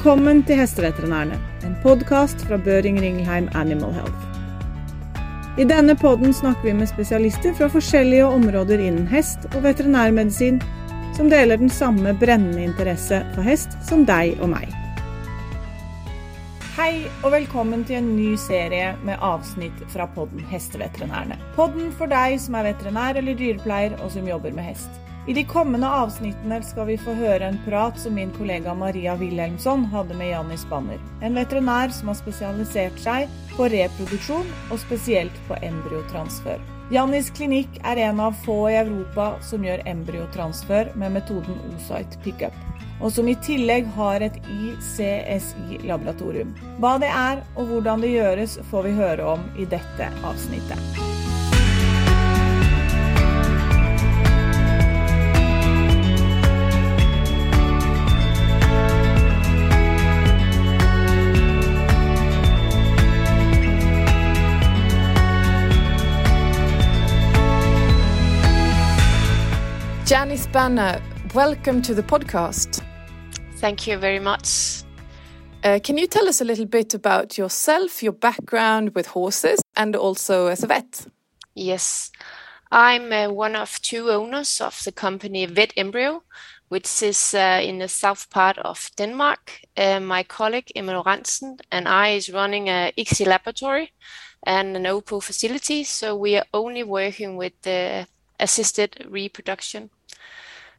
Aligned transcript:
Velkommen 0.00 0.38
til 0.48 0.56
Hesteveterinærene, 0.56 1.36
en 1.60 1.74
podkast 1.82 2.40
fra 2.48 2.56
Børing 2.56 2.96
Ringelheim 3.02 3.50
Animal 3.54 3.90
Health. 3.92 5.58
I 5.60 5.66
denne 5.68 5.92
podden 5.92 6.32
snakker 6.32 6.70
vi 6.70 6.72
med 6.78 6.88
spesialister 6.88 7.52
fra 7.58 7.68
forskjellige 7.68 8.24
områder 8.24 8.80
innen 8.80 9.04
hest 9.12 9.44
og 9.50 9.58
veterinærmedisin, 9.66 10.62
som 11.18 11.28
deler 11.28 11.60
den 11.60 11.68
samme 11.68 12.14
brennende 12.16 12.64
interesse 12.64 13.20
for 13.34 13.44
hest 13.44 13.76
som 13.90 14.06
deg 14.08 14.40
og 14.40 14.48
meg. 14.54 14.72
Hei 16.78 17.04
og 17.20 17.36
velkommen 17.36 17.84
til 17.84 18.00
en 18.00 18.10
ny 18.16 18.30
serie 18.40 18.94
med 19.04 19.20
avsnitt 19.20 19.84
fra 19.92 20.08
podden 20.16 20.40
Hesteveterinærene. 20.48 21.36
Podden 21.60 21.92
for 21.92 22.08
deg 22.08 22.40
som 22.40 22.56
er 22.56 22.70
veterinær 22.72 23.20
eller 23.20 23.36
dyrepleier 23.36 24.00
og 24.00 24.16
som 24.16 24.32
jobber 24.32 24.56
med 24.56 24.72
hest. 24.72 25.09
I 25.30 25.32
de 25.32 25.44
kommende 25.44 25.86
avsnittene 25.86 26.56
skal 26.66 26.88
vi 26.88 26.96
få 26.98 27.12
høre 27.14 27.46
en 27.46 27.58
prat 27.62 27.94
som 28.02 28.16
min 28.18 28.32
kollega 28.34 28.72
Maria 28.74 29.12
Wilhelmsson 29.14 29.84
hadde 29.92 30.16
med 30.18 30.32
Jannis 30.32 30.64
Banner. 30.66 30.98
En 31.22 31.38
veterinær 31.38 31.94
som 31.94 32.10
har 32.10 32.18
spesialisert 32.18 32.98
seg 32.98 33.30
på 33.54 33.68
reproduksjon, 33.70 34.48
og 34.74 34.80
spesielt 34.82 35.36
på 35.46 35.54
embryotransfer. 35.62 36.58
Jannis 36.90 37.30
klinikk 37.38 37.78
er 37.86 38.02
en 38.08 38.18
av 38.26 38.34
få 38.42 38.58
i 38.72 38.80
Europa 38.80 39.38
som 39.46 39.62
gjør 39.62 39.86
embryotransfer 39.92 40.90
med 40.98 41.14
metoden 41.20 41.62
Osite 41.76 42.18
Pickup, 42.26 42.58
og 42.98 43.14
som 43.14 43.30
i 43.30 43.38
tillegg 43.46 43.86
har 43.94 44.26
et 44.26 44.42
ICSI-laboratorium. 44.50 46.50
Hva 46.82 46.98
det 46.98 47.14
er 47.14 47.46
og 47.54 47.70
hvordan 47.70 48.02
det 48.02 48.16
gjøres, 48.16 48.58
får 48.74 48.90
vi 48.90 48.98
høre 48.98 49.22
om 49.36 49.46
i 49.54 49.70
dette 49.78 50.10
avsnittet. 50.26 51.19
Jannie 70.10 70.36
Spanner, 70.36 71.00
welcome 71.36 71.80
to 71.82 71.94
the 71.94 72.02
podcast. 72.02 72.82
Thank 73.58 73.86
you 73.86 73.96
very 73.96 74.18
much. 74.18 74.82
Uh, 75.62 75.78
can 75.84 75.98
you 75.98 76.08
tell 76.08 76.28
us 76.28 76.40
a 76.40 76.44
little 76.44 76.66
bit 76.66 76.94
about 76.94 77.38
yourself, 77.38 78.02
your 78.02 78.10
background 78.10 78.92
with 78.96 79.06
horses, 79.06 79.62
and 79.76 79.94
also 79.94 80.48
as 80.48 80.64
a 80.64 80.66
vet? 80.66 81.06
Yes, 81.54 82.10
I'm 82.72 83.12
uh, 83.12 83.28
one 83.28 83.54
of 83.54 83.80
two 83.82 84.10
owners 84.10 84.60
of 84.60 84.82
the 84.84 84.90
company 84.90 85.46
Vet 85.46 85.72
Embryo, 85.76 86.24
which 86.70 87.04
is 87.04 87.32
uh, 87.32 87.60
in 87.62 87.78
the 87.78 87.86
south 87.86 88.30
part 88.30 88.58
of 88.58 88.90
Denmark. 88.96 89.60
Uh, 89.76 90.00
my 90.00 90.24
colleague 90.24 90.72
Emil 90.74 91.04
Ransen 91.04 91.60
and 91.70 91.86
I 91.86 92.16
is 92.16 92.32
running 92.32 92.66
a 92.66 92.92
ICSI 92.98 93.28
laboratory 93.28 93.92
and 94.42 94.76
an 94.76 94.86
OPU 94.86 95.22
facility, 95.22 95.84
so 95.84 96.16
we 96.16 96.36
are 96.36 96.46
only 96.52 96.82
working 96.82 97.36
with 97.36 97.52
the 97.62 98.08
assisted 98.40 99.06
reproduction. 99.08 99.90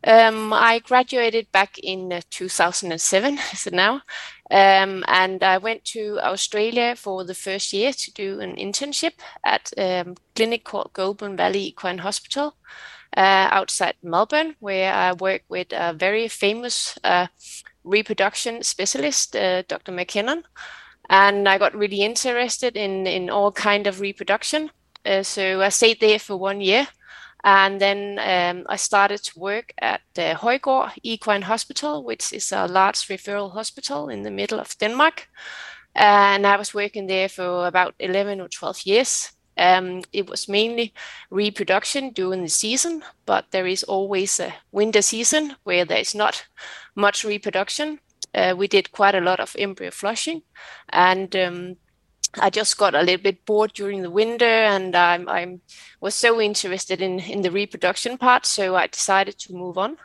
Um, 0.03 0.51
I 0.51 0.79
graduated 0.79 1.51
back 1.51 1.77
in 1.77 2.11
uh, 2.11 2.21
2007, 2.29 3.37
is 3.53 3.67
it 3.67 3.73
now? 3.73 4.01
Um, 4.49 5.05
and 5.07 5.43
I 5.43 5.59
went 5.59 5.85
to 5.85 6.19
Australia 6.21 6.95
for 6.95 7.23
the 7.23 7.35
first 7.35 7.71
year 7.71 7.93
to 7.93 8.13
do 8.13 8.39
an 8.39 8.55
internship 8.55 9.13
at 9.45 9.71
a 9.77 10.01
um, 10.01 10.15
clinic 10.35 10.63
called 10.63 10.91
Goulburn 10.93 11.37
Valley 11.37 11.67
Equine 11.67 11.99
Hospital 11.99 12.55
uh, 13.15 13.47
outside 13.51 13.95
Melbourne, 14.03 14.55
where 14.59 14.93
I 14.93 15.13
work 15.13 15.43
with 15.47 15.67
a 15.71 15.93
very 15.93 16.27
famous 16.27 16.97
uh, 17.03 17.27
reproduction 17.83 18.63
specialist, 18.63 19.35
uh, 19.35 19.61
Dr. 19.67 19.91
McKinnon. 19.91 20.43
And 21.09 21.47
I 21.47 21.57
got 21.57 21.75
really 21.75 22.01
interested 22.01 22.75
in, 22.75 23.05
in 23.05 23.29
all 23.29 23.51
kind 23.51 23.87
of 23.87 24.01
reproduction. 24.01 24.71
Uh, 25.05 25.23
so 25.23 25.61
I 25.61 25.69
stayed 25.69 25.99
there 25.99 26.19
for 26.19 26.37
one 26.37 26.61
year 26.61 26.87
and 27.43 27.81
then 27.81 28.19
um, 28.19 28.65
I 28.69 28.75
started 28.75 29.23
to 29.23 29.39
work 29.39 29.73
at 29.81 30.01
the 30.13 30.35
Højgaard 30.35 30.91
Equine 31.03 31.43
Hospital, 31.43 32.03
which 32.03 32.33
is 32.33 32.51
a 32.51 32.67
large 32.67 33.07
referral 33.07 33.51
hospital 33.51 34.09
in 34.09 34.23
the 34.23 34.31
middle 34.31 34.59
of 34.59 34.77
Denmark. 34.77 35.27
And 35.95 36.45
I 36.45 36.57
was 36.57 36.73
working 36.73 37.07
there 37.07 37.29
for 37.29 37.67
about 37.67 37.95
11 37.99 38.39
or 38.41 38.47
12 38.47 38.85
years. 38.85 39.31
Um, 39.57 40.01
it 40.13 40.29
was 40.29 40.47
mainly 40.47 40.93
reproduction 41.29 42.11
during 42.13 42.41
the 42.41 42.49
season, 42.49 43.03
but 43.25 43.45
there 43.51 43.67
is 43.67 43.83
always 43.83 44.39
a 44.39 44.53
winter 44.71 45.01
season 45.01 45.55
where 45.63 45.85
there 45.85 45.99
is 45.99 46.15
not 46.15 46.45
much 46.95 47.25
reproduction. 47.25 47.99
Uh, 48.33 48.53
we 48.57 48.67
did 48.67 48.91
quite 48.91 49.15
a 49.15 49.21
lot 49.21 49.39
of 49.39 49.55
embryo 49.59 49.91
flushing, 49.91 50.41
and 50.89 51.35
um, 51.35 51.75
I 52.39 52.49
just 52.49 52.77
got 52.77 52.95
a 52.95 53.01
little 53.01 53.21
bit 53.21 53.45
bored 53.45 53.73
during 53.73 54.01
the 54.01 54.09
winter, 54.09 54.45
and 54.45 54.95
I'm, 54.95 55.27
I'm 55.27 55.61
was 55.99 56.15
so 56.15 56.41
interested 56.41 57.01
in 57.01 57.19
in 57.19 57.41
the 57.41 57.51
reproduction 57.51 58.17
part, 58.17 58.45
so 58.45 58.75
I 58.75 58.87
decided 58.87 59.37
to 59.39 59.53
move 59.53 59.77
on. 59.77 59.97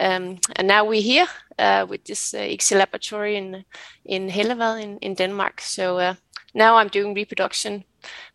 Um, 0.00 0.38
and 0.56 0.68
now 0.68 0.84
we're 0.84 1.02
here 1.02 1.28
uh, 1.58 1.86
with 1.88 2.04
this 2.04 2.34
uh, 2.34 2.38
ICSI 2.38 2.76
laboratory 2.76 3.36
in 3.36 3.64
in 4.04 4.30
Hellevad 4.30 4.82
in, 4.82 4.98
in 4.98 5.14
Denmark. 5.14 5.60
So 5.60 5.98
uh, 5.98 6.14
now 6.54 6.76
I'm 6.76 6.88
doing 6.88 7.14
reproduction 7.14 7.84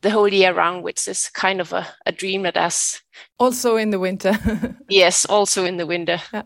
the 0.01 0.09
whole 0.09 0.33
year 0.33 0.53
round, 0.53 0.83
which 0.83 1.07
is 1.07 1.29
kind 1.29 1.61
of 1.61 1.73
a, 1.73 1.85
a 2.05 2.11
dream 2.11 2.43
that 2.43 2.57
us. 2.57 3.01
Also 3.37 3.77
in 3.77 3.91
the 3.91 3.99
winter. 3.99 4.37
yes, 4.89 5.25
also 5.25 5.65
in 5.65 5.77
the 5.77 5.85
winter. 5.85 6.21
Yeah. 6.33 6.43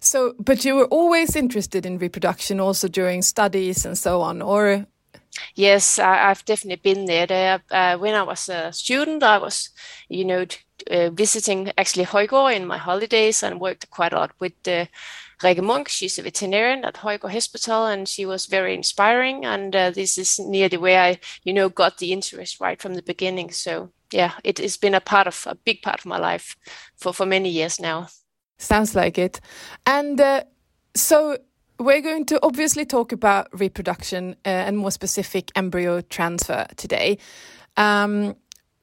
So, 0.00 0.34
but 0.38 0.64
you 0.64 0.74
were 0.74 0.86
always 0.86 1.36
interested 1.36 1.86
in 1.86 1.98
reproduction, 1.98 2.60
also 2.60 2.88
during 2.88 3.22
studies 3.22 3.86
and 3.86 3.98
so 3.98 4.20
on, 4.20 4.42
or 4.42 4.86
Yes, 5.54 5.98
I, 5.98 6.28
have 6.28 6.44
definitely 6.44 6.94
been 6.94 7.06
there. 7.06 7.26
There, 7.26 7.60
uh, 7.70 7.96
when 7.98 8.14
I 8.14 8.22
was 8.22 8.48
a 8.48 8.72
student, 8.72 9.22
I 9.22 9.38
was, 9.38 9.70
you 10.08 10.24
know, 10.24 10.46
uh, 10.90 11.10
visiting 11.10 11.72
actually 11.76 12.06
Højgaard 12.06 12.54
in 12.54 12.66
my 12.66 12.78
holidays 12.78 13.42
and 13.42 13.60
worked 13.60 13.90
quite 13.90 14.12
a 14.12 14.16
lot 14.16 14.30
with 14.40 14.52
uh, 14.66 14.86
Rikke 15.42 15.62
Munk. 15.62 15.88
She's 15.88 16.18
a 16.18 16.22
veterinarian 16.22 16.84
at 16.84 16.94
Højgaard 16.94 17.32
Hospital, 17.32 17.86
and 17.86 18.08
she 18.08 18.26
was 18.26 18.46
very 18.46 18.74
inspiring. 18.74 19.44
And 19.44 19.74
uh, 19.74 19.90
this 19.90 20.18
is 20.18 20.38
nearly 20.38 20.76
where 20.76 21.00
I, 21.00 21.18
you 21.44 21.52
know, 21.52 21.68
got 21.68 21.98
the 21.98 22.12
interest 22.12 22.60
right 22.60 22.80
from 22.80 22.94
the 22.94 23.02
beginning. 23.02 23.52
So 23.52 23.90
yeah, 24.12 24.32
it 24.44 24.58
has 24.58 24.76
been 24.76 24.94
a 24.94 25.00
part 25.00 25.26
of 25.26 25.46
a 25.46 25.54
big 25.54 25.82
part 25.82 26.00
of 26.00 26.06
my 26.06 26.18
life 26.18 26.56
for 26.96 27.12
for 27.12 27.26
many 27.26 27.48
years 27.48 27.80
now. 27.80 28.08
Sounds 28.58 28.94
like 28.94 29.18
it. 29.18 29.40
And 29.86 30.20
uh, 30.20 30.42
so 30.94 31.38
we're 31.78 32.00
going 32.00 32.24
to 32.26 32.38
obviously 32.42 32.84
talk 32.84 33.12
about 33.12 33.48
reproduction 33.52 34.36
uh, 34.44 34.48
and 34.48 34.76
more 34.76 34.90
specific 34.90 35.50
embryo 35.54 36.00
transfer 36.00 36.66
today. 36.76 37.18
Um, 37.76 38.34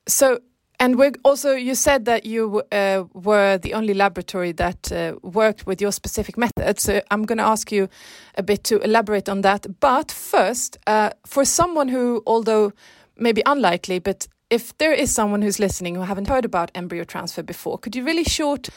so, 0.07 0.39
and 0.79 0.97
we 0.97 1.11
also, 1.23 1.53
you 1.53 1.75
said 1.75 2.05
that 2.05 2.25
you 2.25 2.61
uh, 2.71 3.03
were 3.13 3.57
the 3.57 3.73
only 3.73 3.93
laboratory 3.93 4.51
that 4.53 4.91
uh, 4.91 5.15
worked 5.23 5.65
with 5.65 5.81
your 5.81 5.91
specific 5.91 6.37
method. 6.37 6.79
So, 6.79 7.01
I'm 7.11 7.23
going 7.23 7.37
to 7.37 7.45
ask 7.45 7.71
you 7.71 7.89
a 8.37 8.43
bit 8.43 8.63
to 8.65 8.79
elaborate 8.79 9.29
on 9.29 9.41
that. 9.41 9.79
But 9.79 10.11
first, 10.11 10.77
uh, 10.87 11.11
for 11.25 11.45
someone 11.45 11.87
who, 11.87 12.23
although 12.25 12.73
maybe 13.17 13.41
unlikely, 13.45 13.99
but 13.99 14.27
if 14.49 14.77
there 14.77 14.93
is 14.93 15.13
someone 15.13 15.41
who's 15.41 15.59
listening 15.59 15.95
who 15.95 16.01
haven't 16.01 16.27
heard 16.27 16.45
about 16.45 16.71
embryo 16.75 17.03
transfer 17.03 17.43
before, 17.43 17.77
could 17.77 17.95
you 17.95 18.03
really 18.03 18.23
short 18.23 18.69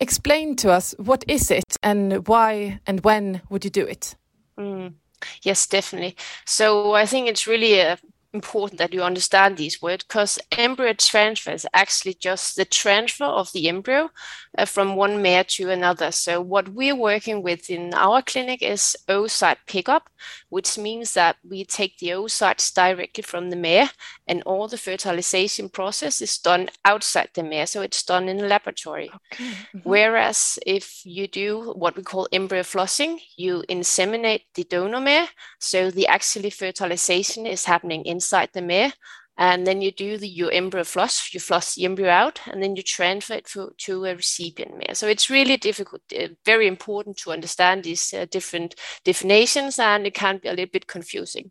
explain 0.00 0.56
to 0.56 0.70
us 0.70 0.94
what 0.98 1.24
is 1.28 1.50
it 1.50 1.76
and 1.82 2.26
why 2.28 2.80
and 2.86 3.00
when 3.04 3.40
would 3.48 3.64
you 3.64 3.70
do 3.70 3.86
it? 3.86 4.16
Mm. 4.58 4.94
Yes, 5.42 5.66
definitely. 5.66 6.16
So 6.44 6.92
I 6.92 7.06
think 7.06 7.28
it's 7.28 7.46
really 7.46 7.78
a 7.78 7.98
important 8.34 8.78
that 8.78 8.92
you 8.92 9.02
understand 9.02 9.56
these 9.56 9.80
words 9.80 10.04
because 10.04 10.38
embryo 10.58 10.92
transfer 10.92 11.52
is 11.52 11.66
actually 11.72 12.14
just 12.14 12.56
the 12.56 12.64
transfer 12.64 13.24
of 13.24 13.52
the 13.52 13.68
embryo 13.68 14.10
uh, 14.58 14.64
from 14.64 14.96
one 14.96 15.22
mare 15.22 15.44
to 15.44 15.70
another. 15.70 16.10
So 16.10 16.40
what 16.40 16.68
we're 16.68 16.96
working 16.96 17.42
with 17.42 17.70
in 17.70 17.94
our 17.94 18.22
clinic 18.22 18.60
is 18.62 18.96
oocyte 19.08 19.58
pickup, 19.66 20.10
which 20.48 20.76
means 20.76 21.14
that 21.14 21.36
we 21.48 21.64
take 21.64 21.98
the 21.98 22.08
oocytes 22.08 22.74
directly 22.74 23.22
from 23.22 23.50
the 23.50 23.56
mare 23.56 23.90
and 24.26 24.42
all 24.42 24.68
the 24.68 24.78
fertilization 24.78 25.68
process 25.68 26.20
is 26.20 26.36
done 26.38 26.68
outside 26.84 27.30
the 27.34 27.42
mare. 27.42 27.66
So 27.66 27.82
it's 27.82 28.02
done 28.02 28.28
in 28.28 28.40
a 28.40 28.48
laboratory. 28.48 29.10
Okay. 29.32 29.44
Mm-hmm. 29.44 29.78
Whereas 29.84 30.58
if 30.66 31.02
you 31.04 31.28
do 31.28 31.72
what 31.76 31.96
we 31.96 32.02
call 32.02 32.28
embryo 32.32 32.64
flushing, 32.64 33.20
you 33.36 33.62
inseminate 33.68 34.42
the 34.54 34.64
donor 34.64 35.00
mare. 35.00 35.28
So 35.60 35.90
the 35.90 36.08
actually 36.08 36.50
fertilization 36.50 37.46
is 37.46 37.64
happening 37.64 38.04
in 38.04 38.20
inside 38.24 38.50
the 38.52 38.62
mare. 38.62 38.92
And 39.36 39.66
then 39.66 39.82
you 39.82 39.90
do 39.90 40.16
the, 40.16 40.28
your 40.28 40.52
embryo 40.52 40.84
flush, 40.84 41.34
you 41.34 41.40
flush 41.40 41.74
the 41.74 41.84
embryo 41.84 42.08
out, 42.08 42.40
and 42.46 42.62
then 42.62 42.76
you 42.76 42.82
transfer 42.82 43.34
it 43.34 43.46
to, 43.46 43.72
to 43.78 44.04
a 44.04 44.14
recipient 44.14 44.78
mare. 44.78 44.94
So 44.94 45.08
it's 45.08 45.28
really 45.28 45.56
difficult, 45.56 46.02
uh, 46.16 46.28
very 46.44 46.68
important 46.68 47.16
to 47.18 47.32
understand 47.32 47.82
these 47.82 48.14
uh, 48.14 48.26
different 48.30 48.76
definitions, 49.04 49.80
and 49.80 50.06
it 50.06 50.14
can 50.14 50.38
be 50.38 50.48
a 50.48 50.52
little 50.52 50.70
bit 50.72 50.86
confusing. 50.86 51.50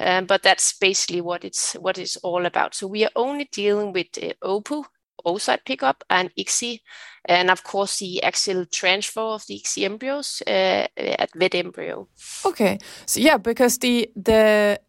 Um, 0.00 0.26
but 0.26 0.42
that's 0.42 0.76
basically 0.78 1.20
what 1.20 1.44
it's 1.44 1.74
what 1.74 1.96
it's 1.96 2.16
all 2.16 2.44
about. 2.44 2.74
So 2.74 2.88
we 2.88 3.04
are 3.04 3.10
only 3.14 3.48
dealing 3.52 3.92
with 3.92 4.06
uh, 4.20 4.32
OPU, 4.42 4.84
oocyte 5.24 5.64
pickup 5.64 6.02
and 6.10 6.30
ICSI, 6.36 6.80
and 7.26 7.50
of 7.50 7.62
course 7.62 8.00
the 8.00 8.20
axial 8.24 8.66
transfer 8.66 9.20
of 9.20 9.46
the 9.46 9.60
ICSI 9.60 9.84
embryos 9.84 10.42
uh, 10.46 10.86
at 10.96 11.30
vet 11.36 11.54
embryo. 11.54 12.08
Okay, 12.44 12.78
so 13.06 13.20
yeah, 13.20 13.36
because 13.36 13.78
the 13.78 14.10
the 14.16 14.80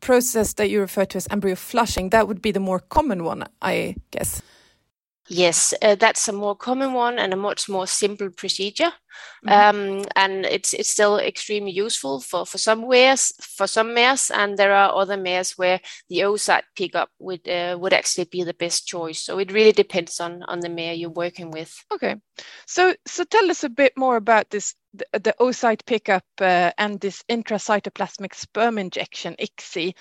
process 0.00 0.54
that 0.54 0.70
you 0.70 0.80
refer 0.80 1.04
to 1.06 1.16
as 1.16 1.28
embryo 1.30 1.54
flushing, 1.54 2.10
that 2.10 2.28
would 2.28 2.40
be 2.40 2.52
the 2.52 2.60
more 2.60 2.80
common 2.80 3.24
one, 3.24 3.44
I 3.60 3.96
guess. 4.10 4.42
Yes, 5.28 5.72
uh, 5.80 5.94
that's 5.94 6.28
a 6.28 6.32
more 6.32 6.54
common 6.54 6.92
one 6.92 7.18
and 7.18 7.32
a 7.32 7.36
much 7.36 7.66
more 7.66 7.86
simple 7.86 8.28
procedure. 8.28 8.92
Mm-hmm. 9.46 9.76
Um, 10.02 10.04
and 10.16 10.44
it's 10.44 10.74
it's 10.74 10.90
still 10.90 11.18
extremely 11.18 11.70
useful 11.70 12.20
for, 12.20 12.44
for 12.44 12.58
some 12.58 12.86
mares, 12.86 13.32
for 13.40 13.66
some 13.66 13.94
mares, 13.94 14.30
and 14.30 14.58
there 14.58 14.74
are 14.74 14.94
other 14.94 15.16
mares 15.16 15.52
where 15.56 15.80
the 16.10 16.18
oocyte 16.18 16.64
pickup 16.76 17.08
would 17.18 17.48
uh, 17.48 17.78
would 17.80 17.94
actually 17.94 18.24
be 18.24 18.44
the 18.44 18.52
best 18.52 18.86
choice. 18.86 19.22
So 19.22 19.38
it 19.38 19.52
really 19.52 19.72
depends 19.72 20.20
on 20.20 20.42
on 20.42 20.60
the 20.60 20.68
mare 20.68 20.92
you're 20.92 21.08
working 21.08 21.50
with. 21.50 21.72
Okay, 21.90 22.16
so 22.66 22.94
so 23.06 23.24
tell 23.24 23.50
us 23.50 23.64
a 23.64 23.70
bit 23.70 23.96
more 23.96 24.16
about 24.16 24.50
this 24.50 24.74
the, 24.94 25.34
oocyte 25.40 25.84
pickup 25.86 26.24
uh, 26.40 26.70
and 26.78 27.00
this 27.00 27.24
intracytoplasmic 27.28 28.34
sperm 28.34 28.78
injection 28.78 29.34
ICSI 29.40 29.94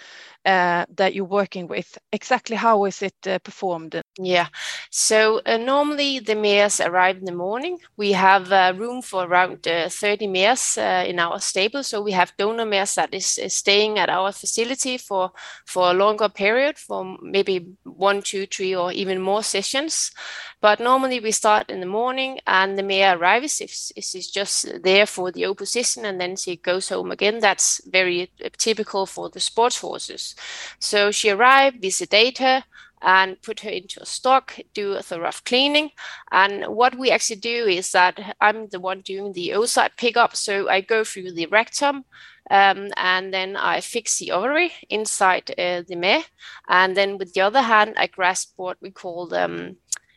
uh, 0.45 0.85
that 0.95 1.13
you're 1.13 1.25
working 1.25 1.67
with. 1.67 1.97
Exactly 2.11 2.55
how 2.55 2.85
is 2.85 3.01
it 3.01 3.15
uh, 3.27 3.39
performed? 3.39 4.01
Yeah, 4.19 4.47
so 4.91 5.41
uh, 5.45 5.57
normally 5.57 6.19
the 6.19 6.35
mares 6.35 6.79
arrive 6.79 7.17
in 7.17 7.25
the 7.25 7.33
morning. 7.33 7.79
We 7.97 8.11
have 8.11 8.51
uh, 8.51 8.73
room 8.75 9.01
for 9.01 9.25
around 9.25 9.67
uh, 9.67 9.89
30 9.89 10.27
mares 10.27 10.77
in 10.77 11.19
our 11.19 11.39
stable. 11.39 11.83
So 11.83 12.01
we 12.01 12.11
have 12.11 12.33
donor 12.37 12.65
mares 12.65 12.95
that 12.95 13.13
is, 13.13 13.37
is, 13.37 13.53
staying 13.53 13.99
at 13.99 14.09
our 14.09 14.31
facility 14.31 14.97
for, 14.97 15.31
for 15.65 15.89
a 15.89 15.93
longer 15.93 16.29
period, 16.29 16.77
for 16.77 17.17
maybe 17.21 17.67
one, 17.83 18.21
two, 18.21 18.45
three, 18.45 18.75
or 18.75 18.91
even 18.91 19.21
more 19.21 19.43
sessions. 19.43 20.11
But 20.63 20.79
normally 20.79 21.19
we 21.19 21.31
start 21.31 21.69
in 21.69 21.81
the 21.81 21.85
morning 21.85 22.39
and 22.47 22.77
the 22.77 22.83
mare 22.83 23.17
arrives 23.17 23.59
if, 23.59 23.69
she's 23.69 24.31
just 24.31 24.81
there 24.81 25.05
for 25.05 25.29
the 25.29 25.41
OPU 25.41 25.67
session 25.67 26.05
and 26.05 26.21
then 26.21 26.37
she 26.37 26.55
goes 26.55 26.87
home 26.87 27.11
again. 27.11 27.39
That's 27.39 27.81
very 27.85 28.31
typical 28.57 29.05
for 29.05 29.29
the 29.29 29.41
sports 29.41 29.81
horses. 29.81 30.35
So 30.79 31.11
she 31.11 31.31
arrived, 31.31 31.79
we 31.81 31.89
sedate 31.89 32.37
her, 32.37 32.63
and 33.01 33.41
put 33.41 33.59
her 33.59 33.69
into 33.69 34.01
a 34.01 34.05
stock, 34.05 34.57
do 34.73 34.93
a 34.93 35.01
thorough 35.01 35.31
cleaning. 35.43 35.91
And 36.31 36.67
what 36.67 36.97
we 36.97 37.11
actually 37.11 37.41
do 37.41 37.65
is 37.67 37.91
that 37.91 38.37
I'm 38.39 38.67
the 38.67 38.79
one 38.79 39.01
doing 39.01 39.33
the 39.33 39.49
oocyte 39.49 39.97
pickup. 39.97 40.33
So 40.37 40.69
I 40.69 40.79
go 40.79 41.03
through 41.03 41.33
the 41.33 41.47
rectum 41.47 42.05
um, 42.49 42.89
and 42.95 43.33
then 43.33 43.57
I 43.57 43.81
fix 43.81 44.17
the 44.19 44.31
ovary 44.31 44.71
inside 44.89 45.51
uh, 45.57 45.83
the 45.85 45.97
mare. 45.97 46.23
And 46.69 46.95
then 46.95 47.17
with 47.17 47.33
the 47.33 47.41
other 47.41 47.61
hand, 47.61 47.95
I 47.97 48.07
grasp 48.07 48.53
what 48.55 48.77
we 48.81 48.91
call 48.91 49.33
um, 49.35 49.75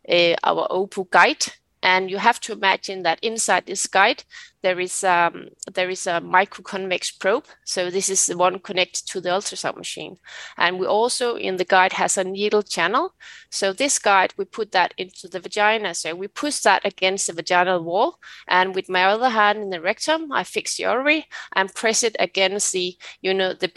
our 0.08 0.68
OPU 0.68 1.10
guide 1.10 1.44
and 1.82 2.10
you 2.10 2.18
have 2.18 2.40
to 2.40 2.52
imagine 2.52 3.02
that 3.02 3.22
inside 3.22 3.66
this 3.66 3.86
guide 3.86 4.24
there 4.62 4.80
is 4.80 5.04
um, 5.04 5.48
there 5.74 5.88
is 5.88 6.08
a 6.08 6.20
microconvex 6.20 7.20
probe. 7.20 7.44
So 7.64 7.90
this 7.90 8.08
is 8.08 8.26
the 8.26 8.36
one 8.36 8.58
connected 8.58 9.06
to 9.06 9.20
the 9.20 9.28
ultrasound 9.28 9.76
machine, 9.76 10.16
and 10.58 10.80
we 10.80 10.86
also 10.86 11.36
in 11.36 11.56
the 11.56 11.64
guide 11.64 11.92
has 11.92 12.16
a 12.16 12.24
needle 12.24 12.64
channel. 12.64 13.14
So 13.50 13.72
this 13.72 14.00
guide 14.00 14.34
we 14.36 14.44
put 14.44 14.72
that 14.72 14.92
into 14.98 15.28
the 15.28 15.38
vagina. 15.38 15.94
So 15.94 16.16
we 16.16 16.26
push 16.26 16.58
that 16.60 16.84
against 16.84 17.28
the 17.28 17.34
vaginal 17.34 17.84
wall, 17.84 18.18
and 18.48 18.74
with 18.74 18.88
my 18.88 19.04
other 19.04 19.28
hand 19.28 19.62
in 19.62 19.70
the 19.70 19.80
rectum, 19.80 20.32
I 20.32 20.42
fix 20.42 20.76
the 20.76 20.86
ovary 20.86 21.26
and 21.54 21.72
press 21.72 22.02
it 22.02 22.16
against 22.18 22.72
the 22.72 22.96
you 23.20 23.32
know 23.32 23.54
the 23.54 23.68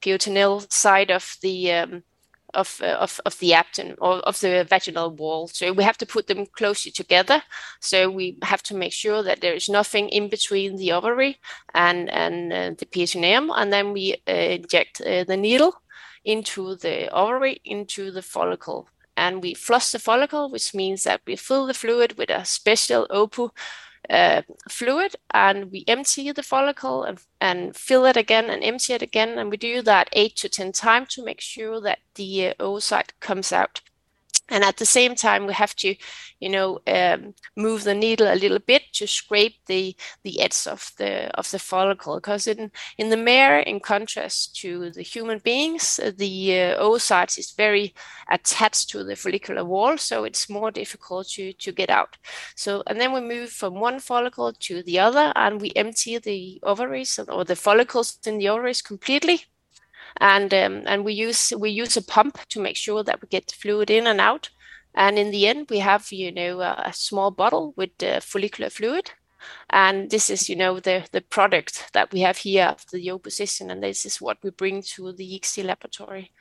peritoneal 0.00 0.60
side 0.70 1.10
of 1.10 1.36
the 1.42 1.72
um, 1.72 2.04
of, 2.54 2.80
of, 2.82 3.20
of 3.24 3.38
the 3.38 3.54
abdomen 3.54 3.96
or 4.00 4.18
of 4.20 4.40
the 4.40 4.66
vaginal 4.68 5.10
wall. 5.10 5.48
So 5.48 5.72
we 5.72 5.84
have 5.84 5.98
to 5.98 6.06
put 6.06 6.26
them 6.26 6.46
closely 6.46 6.92
together. 6.92 7.42
So 7.80 8.10
we 8.10 8.38
have 8.42 8.62
to 8.64 8.74
make 8.74 8.92
sure 8.92 9.22
that 9.22 9.40
there 9.40 9.54
is 9.54 9.68
nothing 9.68 10.08
in 10.08 10.28
between 10.28 10.76
the 10.76 10.92
ovary 10.92 11.38
and, 11.74 12.10
and 12.10 12.52
uh, 12.52 12.70
the 12.78 12.86
peritoneum. 12.86 13.50
And 13.54 13.72
then 13.72 13.92
we 13.92 14.16
uh, 14.28 14.32
inject 14.32 15.00
uh, 15.00 15.24
the 15.24 15.36
needle 15.36 15.74
into 16.24 16.76
the 16.76 17.08
ovary, 17.12 17.60
into 17.64 18.10
the 18.10 18.22
follicle. 18.22 18.88
And 19.16 19.42
we 19.42 19.54
flush 19.54 19.90
the 19.90 19.98
follicle, 19.98 20.50
which 20.50 20.74
means 20.74 21.02
that 21.04 21.20
we 21.26 21.36
fill 21.36 21.66
the 21.66 21.74
fluid 21.74 22.16
with 22.16 22.30
a 22.30 22.44
special 22.44 23.06
OPU 23.10 23.50
uh, 24.10 24.42
fluid 24.68 25.16
and 25.32 25.70
we 25.70 25.84
empty 25.86 26.32
the 26.32 26.42
follicle 26.42 27.04
and, 27.04 27.20
and 27.40 27.76
fill 27.76 28.04
it 28.06 28.16
again 28.16 28.50
and 28.50 28.64
empty 28.64 28.92
it 28.92 29.02
again. 29.02 29.38
And 29.38 29.50
we 29.50 29.56
do 29.56 29.82
that 29.82 30.08
eight 30.12 30.36
to 30.36 30.48
10 30.48 30.72
times 30.72 31.14
to 31.14 31.24
make 31.24 31.40
sure 31.40 31.80
that 31.80 32.00
the 32.16 32.48
uh, 32.48 32.54
oocyte 32.60 33.10
comes 33.20 33.52
out 33.52 33.80
and 34.50 34.64
at 34.64 34.76
the 34.76 34.86
same 34.86 35.14
time 35.14 35.46
we 35.46 35.52
have 35.52 35.74
to 35.76 35.94
you 36.40 36.48
know 36.48 36.80
um, 36.86 37.34
move 37.56 37.84
the 37.84 37.94
needle 37.94 38.26
a 38.26 38.34
little 38.34 38.58
bit 38.58 38.82
to 38.92 39.06
scrape 39.06 39.56
the 39.66 39.96
the 40.24 40.40
edge 40.40 40.66
of 40.66 40.92
the 40.98 41.30
of 41.38 41.50
the 41.50 41.58
follicle. 41.58 42.16
Because 42.16 42.46
in 42.46 42.70
in 42.98 43.10
the 43.10 43.16
mare 43.16 43.60
in 43.60 43.80
contrast 43.80 44.56
to 44.56 44.90
the 44.90 45.02
human 45.02 45.38
beings 45.38 46.00
the 46.16 46.60
uh, 46.60 46.82
oocytes 46.82 47.38
is 47.38 47.52
very 47.52 47.94
attached 48.30 48.90
to 48.90 49.04
the 49.04 49.16
follicular 49.16 49.64
wall 49.64 49.98
so 49.98 50.24
it's 50.24 50.48
more 50.48 50.70
difficult 50.70 51.28
to 51.28 51.52
to 51.54 51.72
get 51.72 51.90
out. 51.90 52.16
So 52.56 52.82
and 52.86 53.00
then 53.00 53.12
we 53.12 53.20
move 53.20 53.50
from 53.50 53.74
one 53.74 54.00
follicle 54.00 54.52
to 54.52 54.82
the 54.82 54.98
other 54.98 55.32
and 55.36 55.60
we 55.60 55.72
empty 55.76 56.18
the 56.18 56.60
ovaries 56.62 57.18
or 57.28 57.44
the 57.44 57.56
follicles 57.56 58.18
in 58.26 58.38
the 58.38 58.48
ovaries 58.48 58.82
completely 58.82 59.44
and 60.18 60.52
um, 60.54 60.82
and 60.86 61.04
we 61.04 61.12
use 61.12 61.52
we 61.58 61.70
use 61.70 61.96
a 61.96 62.02
pump 62.02 62.38
to 62.48 62.60
make 62.60 62.76
sure 62.76 63.02
that 63.04 63.20
we 63.22 63.28
get 63.28 63.52
fluid 63.52 63.90
in 63.90 64.06
and 64.06 64.20
out. 64.20 64.50
And 64.94 65.18
in 65.18 65.30
the 65.30 65.46
end, 65.46 65.68
we 65.70 65.78
have 65.78 66.10
you 66.12 66.32
know 66.32 66.60
a, 66.60 66.92
small 66.92 67.30
bottle 67.30 67.74
with 67.76 68.02
uh, 68.02 68.20
follicular 68.20 68.70
fluid, 68.70 69.12
and 69.70 70.10
this 70.10 70.30
is 70.30 70.48
you 70.48 70.56
know 70.56 70.80
the 70.80 71.06
the 71.12 71.20
product 71.20 71.90
that 71.92 72.12
we 72.12 72.20
have 72.20 72.38
here 72.38 72.64
after 72.64 72.96
the 72.96 73.08
OPU 73.08 73.30
session, 73.30 73.70
and 73.70 73.82
this 73.82 74.04
is 74.04 74.20
what 74.20 74.38
we 74.42 74.50
bring 74.50 74.82
to 74.82 75.12
the 75.12 75.38
ICSI 75.38 75.64
laboratory. 75.64 76.32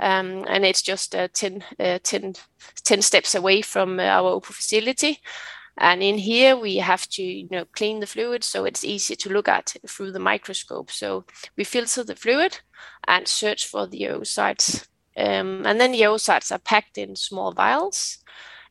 Um, 0.00 0.44
and 0.48 0.64
it's 0.64 0.82
just 0.82 1.14
uh, 1.14 1.28
10, 1.32 1.64
uh, 1.78 1.98
10, 2.02 2.34
10 2.82 3.02
steps 3.02 3.34
away 3.34 3.62
from 3.62 4.00
our 4.00 4.40
OPU 4.40 4.46
facility. 4.46 5.20
And 5.78 6.02
in 6.02 6.18
here, 6.18 6.56
we 6.56 6.76
have 6.76 7.08
to 7.10 7.22
you 7.22 7.48
know, 7.50 7.64
clean 7.72 8.00
the 8.00 8.06
fluid 8.06 8.44
so 8.44 8.64
it's 8.64 8.84
easy 8.84 9.16
to 9.16 9.30
look 9.30 9.48
at 9.48 9.76
through 9.88 10.12
the 10.12 10.20
microscope. 10.20 10.90
So 10.90 11.24
we 11.56 11.64
filter 11.64 12.04
the 12.04 12.16
fluid 12.16 12.60
and 13.06 13.26
search 13.26 13.66
for 13.66 13.86
the 13.86 14.02
oocytes. 14.02 14.86
Um, 15.16 15.62
and 15.66 15.80
then 15.80 15.92
the 15.92 16.02
oocytes 16.02 16.52
are 16.52 16.58
packed 16.58 16.98
in 16.98 17.16
small 17.16 17.52
vials 17.52 18.18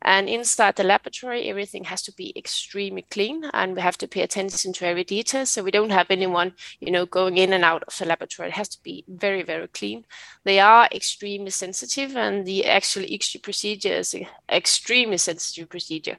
and 0.03 0.27
inside 0.27 0.75
the 0.75 0.83
laboratory, 0.83 1.49
everything 1.49 1.85
has 1.85 2.01
to 2.03 2.11
be 2.13 2.33
extremely 2.35 3.03
clean 3.09 3.45
and 3.53 3.75
we 3.75 3.81
have 3.81 3.97
to 3.99 4.07
pay 4.07 4.21
attention 4.21 4.73
to 4.73 4.85
every 4.85 5.05
detail. 5.05 5.45
So 5.45 5.63
we 5.63 5.71
don't 5.71 5.91
have 5.91 6.07
anyone, 6.09 6.53
you 6.81 6.91
know, 6.91 7.05
going 7.05 7.37
in 7.37 7.53
and 7.53 7.63
out 7.63 7.83
of 7.87 7.97
the 7.97 8.05
laboratory. 8.05 8.49
It 8.49 8.55
has 8.55 8.67
to 8.69 8.83
be 8.83 9.05
very, 9.07 9.43
very 9.43 9.67
clean. 9.69 10.05
They 10.43 10.59
are 10.59 10.89
extremely 10.91 11.51
sensitive 11.51 12.17
and 12.17 12.45
the 12.45 12.65
actual 12.65 13.03
ICSI 13.03 13.41
procedure 13.41 13.93
is 13.93 14.13
an 14.13 14.27
extremely 14.51 15.17
sensitive 15.17 15.69
procedure. 15.69 16.17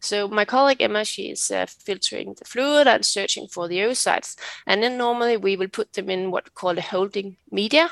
So 0.00 0.28
my 0.28 0.44
colleague 0.44 0.82
Emma, 0.82 1.04
she 1.04 1.30
is 1.30 1.50
uh, 1.50 1.66
filtering 1.66 2.34
the 2.34 2.44
fluid 2.44 2.86
and 2.86 3.04
searching 3.04 3.46
for 3.46 3.66
the 3.66 3.78
oocytes. 3.78 4.36
And 4.66 4.82
then 4.82 4.98
normally 4.98 5.38
we 5.38 5.56
will 5.56 5.68
put 5.68 5.94
them 5.94 6.10
in 6.10 6.30
what 6.30 6.44
we 6.44 6.50
call 6.50 6.76
a 6.76 6.82
holding 6.82 7.36
media 7.50 7.90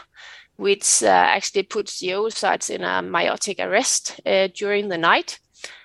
which 0.61 1.03
uh, 1.03 1.07
actually 1.07 1.63
puts 1.63 2.01
the 2.01 2.09
oocytes 2.09 2.69
in 2.69 2.83
a 2.83 3.03
meiotic 3.03 3.59
arrest 3.59 4.21
uh, 4.27 4.47
during 4.55 4.89
the 4.89 4.99
night. 4.99 5.39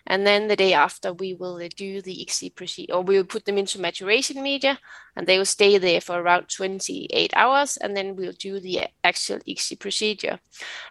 And 0.06 0.28
then 0.28 0.50
the 0.50 0.56
day 0.56 0.74
after, 0.74 1.14
we 1.14 1.34
will 1.34 1.56
uh, 1.56 1.70
do 1.76 2.02
the 2.02 2.26
ICSI 2.26 2.54
procedure, 2.56 2.94
or 2.94 3.02
we 3.02 3.16
will 3.16 3.26
put 3.26 3.46
them 3.46 3.58
into 3.58 3.80
maturation 3.80 4.44
media, 4.44 4.78
and 5.16 5.26
they 5.26 5.38
will 5.38 5.46
stay 5.46 5.78
there 5.78 6.02
for 6.02 6.20
around 6.20 6.50
28 6.50 7.34
hours, 7.36 7.78
and 7.78 7.96
then 7.96 8.18
we'll 8.18 8.34
do 8.38 8.60
the 8.60 8.82
actual 9.04 9.40
ICSI 9.48 9.80
procedure. 9.80 10.40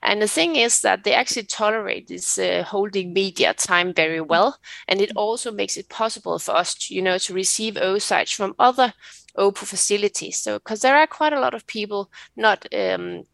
And 0.03 0.21
the 0.21 0.29
thing 0.29 0.57
is 0.57 0.81
that 0.81 1.05
they 1.05 1.13
actually 1.13 1.45
tolerate 1.45 2.09
this 2.09 2.39
uh, 2.39 2.65
holding 2.67 3.13
media 3.13 3.53
time 3.53 3.93
very 3.93 4.21
well, 4.21 4.57
and 4.89 5.01
it 5.01 5.13
also 5.15 5.53
makes 5.53 5.77
it 5.77 5.91
possible 5.91 6.39
for 6.39 6.57
us, 6.57 6.75
to, 6.75 6.95
you 6.95 7.03
know, 7.03 7.19
to 7.19 7.35
receive 7.35 7.75
oocytes 7.75 8.35
from 8.35 8.55
other 8.59 8.95
OPU 9.37 9.59
facilities. 9.59 10.39
So, 10.39 10.59
because 10.59 10.81
there 10.81 10.97
are 10.97 11.07
quite 11.07 11.35
a 11.35 11.41
lot 11.41 11.55
of 11.55 11.67
people 11.67 12.11
not 12.35 12.67
um, 12.75 13.25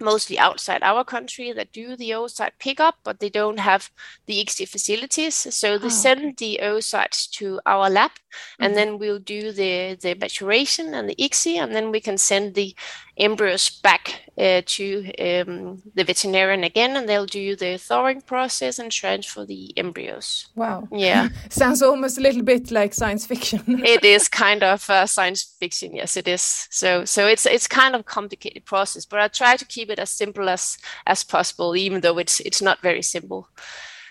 mostly 0.00 0.38
outside 0.38 0.82
our 0.82 1.04
country 1.04 1.52
that 1.52 1.72
do 1.72 1.96
the 1.96 2.10
oocyte 2.10 2.52
pickup, 2.58 2.96
but 3.04 3.20
they 3.20 3.30
don't 3.30 3.58
have 3.58 3.90
the 4.26 4.44
ICSI 4.44 4.68
facilities. 4.68 5.34
So 5.34 5.78
they 5.78 5.86
oh, 5.86 5.90
send 5.90 6.20
okay. 6.20 6.34
the 6.38 6.60
oocytes 6.62 7.30
to 7.32 7.60
our 7.66 7.88
lab, 7.88 8.12
and 8.58 8.70
mm-hmm. 8.70 8.74
then 8.74 8.98
we'll 8.98 9.18
do 9.18 9.52
the, 9.52 9.96
the 10.00 10.14
maturation 10.14 10.94
and 10.94 11.08
the 11.08 11.16
ICSI, 11.16 11.62
and 11.62 11.74
then 11.74 11.90
we 11.90 12.00
can 12.00 12.18
send 12.18 12.54
the 12.54 12.74
embryos 13.16 13.70
back 13.70 14.22
uh, 14.36 14.60
to 14.66 15.04
um, 15.20 15.80
the 15.94 16.02
veterinarian 16.04 16.64
again, 16.64 16.96
and 16.96 17.08
they'll 17.08 17.26
do 17.26 17.54
the 17.54 17.78
thawing 17.78 18.20
process 18.20 18.78
and 18.78 18.90
transfer 18.90 19.44
the 19.44 19.72
embryos. 19.76 20.48
Wow. 20.56 20.88
Yeah. 20.90 21.28
Sounds 21.50 21.82
almost 21.82 22.18
a 22.18 22.20
little 22.20 22.42
bit 22.42 22.70
like 22.70 22.94
science 22.94 23.26
fiction. 23.26 23.62
it 23.84 24.04
is 24.04 24.28
kind 24.28 24.62
of 24.62 24.88
uh, 24.90 25.06
science 25.06 25.54
fiction. 25.60 25.94
Yes, 25.94 26.16
it 26.16 26.26
is. 26.26 26.66
So 26.70 27.04
so 27.04 27.26
it's 27.26 27.46
it's 27.46 27.68
kind 27.68 27.94
of 27.94 28.04
complicated 28.06 28.64
process, 28.64 29.04
but 29.04 29.20
I 29.20 29.28
try 29.28 29.56
to 29.56 29.64
keep 29.64 29.83
it 29.90 29.98
as 29.98 30.10
simple 30.10 30.48
as 30.48 30.78
as 31.06 31.24
possible, 31.24 31.76
even 31.76 32.00
though 32.00 32.18
it's 32.18 32.40
it's 32.40 32.62
not 32.62 32.80
very 32.82 33.02
simple. 33.02 33.48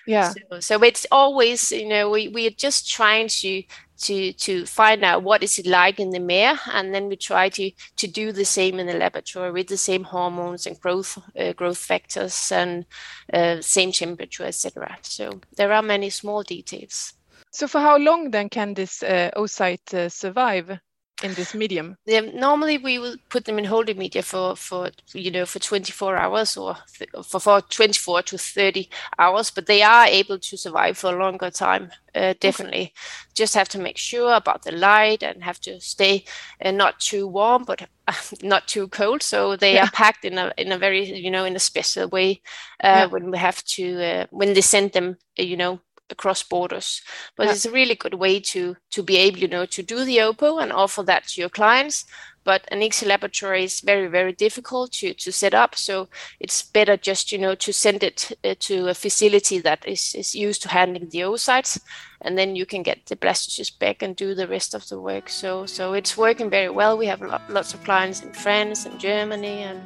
Yeah. 0.06 0.34
So, 0.51 0.60
so 0.60 0.84
it's 0.84 1.06
always, 1.12 1.72
you 1.72 1.88
know, 1.88 2.10
we, 2.10 2.27
we 2.27 2.46
are 2.46 2.58
just 2.58 2.89
trying 2.89 3.30
to 3.30 3.63
to 4.00 4.34
to 4.34 4.65
find 4.65 5.03
out 5.03 5.24
what 5.24 5.44
is 5.44 5.60
it 5.60 5.65
like 5.65 6.00
in 6.00 6.10
the 6.10 6.20
mare 6.20 6.60
and 6.74 6.94
then 6.94 7.08
we 7.08 7.15
try 7.15 7.48
to 7.50 7.72
to 7.96 8.08
do 8.08 8.32
the 8.32 8.46
same 8.46 8.80
in 8.80 8.88
the 8.88 8.94
laboratory 8.94 9.51
with 9.51 9.68
the 9.68 9.77
same 9.77 10.03
hormones 10.03 10.65
and 10.65 10.80
growth 10.82 11.18
uh, 11.39 11.53
growth 11.53 11.77
factors 11.77 12.51
and 12.51 12.86
uh, 13.34 13.62
same 13.62 13.92
temperature 13.92 14.46
etc 14.46 14.98
so 15.01 15.39
there 15.56 15.72
are 15.72 15.82
many 15.82 16.10
small 16.10 16.44
details 16.44 17.13
so 17.51 17.68
for 17.68 17.80
how 17.80 17.98
long 17.98 18.32
then 18.32 18.50
can 18.50 18.74
this 18.74 19.03
uh, 19.03 19.30
oocyte 19.38 19.94
uh, 19.94 20.10
survive 20.10 20.80
in 21.24 21.34
this 21.34 21.53
medium? 21.53 21.98
Yeah, 22.06 22.22
normally 22.22 22.77
we 22.77 23.00
will 23.00 23.15
put 23.30 23.46
them 23.46 23.58
in 23.58 23.65
holding 23.65 23.98
media 23.98 24.22
for 24.22 24.56
for 24.56 24.92
you 25.13 25.32
know 25.32 25.46
for 25.46 25.60
24 25.60 26.18
hours 26.18 26.58
or 26.58 26.75
for, 27.24 27.39
for 27.39 27.62
24 27.62 28.24
to 28.24 28.38
30 28.38 28.89
hours, 29.18 29.50
but 29.50 29.65
they 29.65 29.82
are 29.82 30.06
able 30.06 30.38
to 30.39 30.58
survive 30.58 30.98
for 30.98 31.15
a 31.15 31.24
longer 31.24 31.50
time. 31.50 31.92
Uh, 32.15 32.34
definitely, 32.39 32.82
okay. 32.82 32.94
just 33.34 33.56
have 33.56 33.70
to 33.70 33.80
make 33.80 33.98
sure 33.98 34.34
about 34.36 34.62
the 34.63 34.72
light 34.72 35.24
and 35.24 35.44
have 35.44 35.60
to 35.62 35.80
stay 35.80 36.24
uh, 36.63 36.70
not 36.70 37.00
too 37.00 37.27
warm 37.27 37.63
but 37.63 37.82
uh, 38.08 38.13
not 38.44 38.68
too 38.68 38.88
cold. 38.89 39.24
So 39.24 39.56
they 39.56 39.75
yeah. 39.75 39.86
are 39.86 39.92
packed 39.92 40.25
in 40.25 40.38
a 40.38 40.51
in 40.58 40.72
a 40.72 40.77
very 40.77 41.03
you 41.12 41.32
know 41.32 41.46
in 41.46 41.56
a 41.56 41.60
special 41.60 42.08
way 42.10 42.42
uh, 42.84 42.88
yeah. 42.88 43.06
when 43.06 43.32
we 43.32 43.38
have 43.38 43.63
to 43.63 44.03
uh, 44.03 44.25
when 44.30 44.53
they 44.53 44.62
send 44.62 44.92
them 44.92 45.18
you 45.38 45.58
know 45.58 45.80
across 46.10 46.43
borders. 46.43 47.01
But 47.36 47.45
yeah. 47.45 47.51
it's 47.53 47.65
a 47.65 47.72
really 47.72 47.95
good 47.95 48.15
way 48.15 48.39
to 48.39 48.75
to 48.91 49.03
be 49.03 49.17
able, 49.17 49.39
you 49.39 49.48
know, 49.48 49.65
to 49.65 49.83
do 49.83 50.05
the 50.05 50.17
OPU 50.17 50.62
and 50.62 50.72
offer 50.72 51.03
that 51.03 51.27
to 51.29 51.41
your 51.41 51.50
clients. 51.50 52.05
But 52.45 52.67
an 52.69 52.81
ICSI 52.81 53.07
laboratory 53.07 53.63
is 53.63 53.79
very, 53.79 54.07
very 54.07 54.33
difficult 54.33 54.91
to, 54.93 55.13
to 55.13 55.31
set 55.31 55.53
up. 55.53 55.75
So 55.75 56.10
it's 56.39 56.62
better 56.62 56.98
just, 56.98 57.31
you 57.31 57.38
know, 57.38 57.55
to 57.55 57.72
send 57.72 58.03
it 58.03 58.31
uh, 58.43 58.55
to 58.60 58.89
a 58.89 58.93
facility 58.93 59.60
that 59.60 59.88
is, 59.88 60.13
is 60.13 60.36
used 60.36 60.62
to 60.63 60.69
handling 60.69 61.10
the 61.10 61.19
oocytes. 61.19 61.79
And 62.19 62.38
then 62.38 62.55
you 62.55 62.65
can 62.65 62.83
get 62.83 63.05
the 63.05 63.15
blastocyst 63.15 63.79
back 63.79 64.01
and 64.01 64.15
do 64.15 64.36
the 64.36 64.48
rest 64.48 64.74
of 64.74 64.88
the 64.89 65.00
work. 65.00 65.29
So 65.29 65.65
so 65.65 65.93
it's 65.93 66.17
working 66.17 66.50
very 66.50 66.69
well. 66.69 66.98
We 66.98 67.05
have 67.05 67.22
lots 67.50 67.74
of 67.74 67.83
clients 67.83 68.22
in 68.22 68.33
France 68.33 68.86
and 68.86 69.00
Germany 69.00 69.63
and 69.63 69.81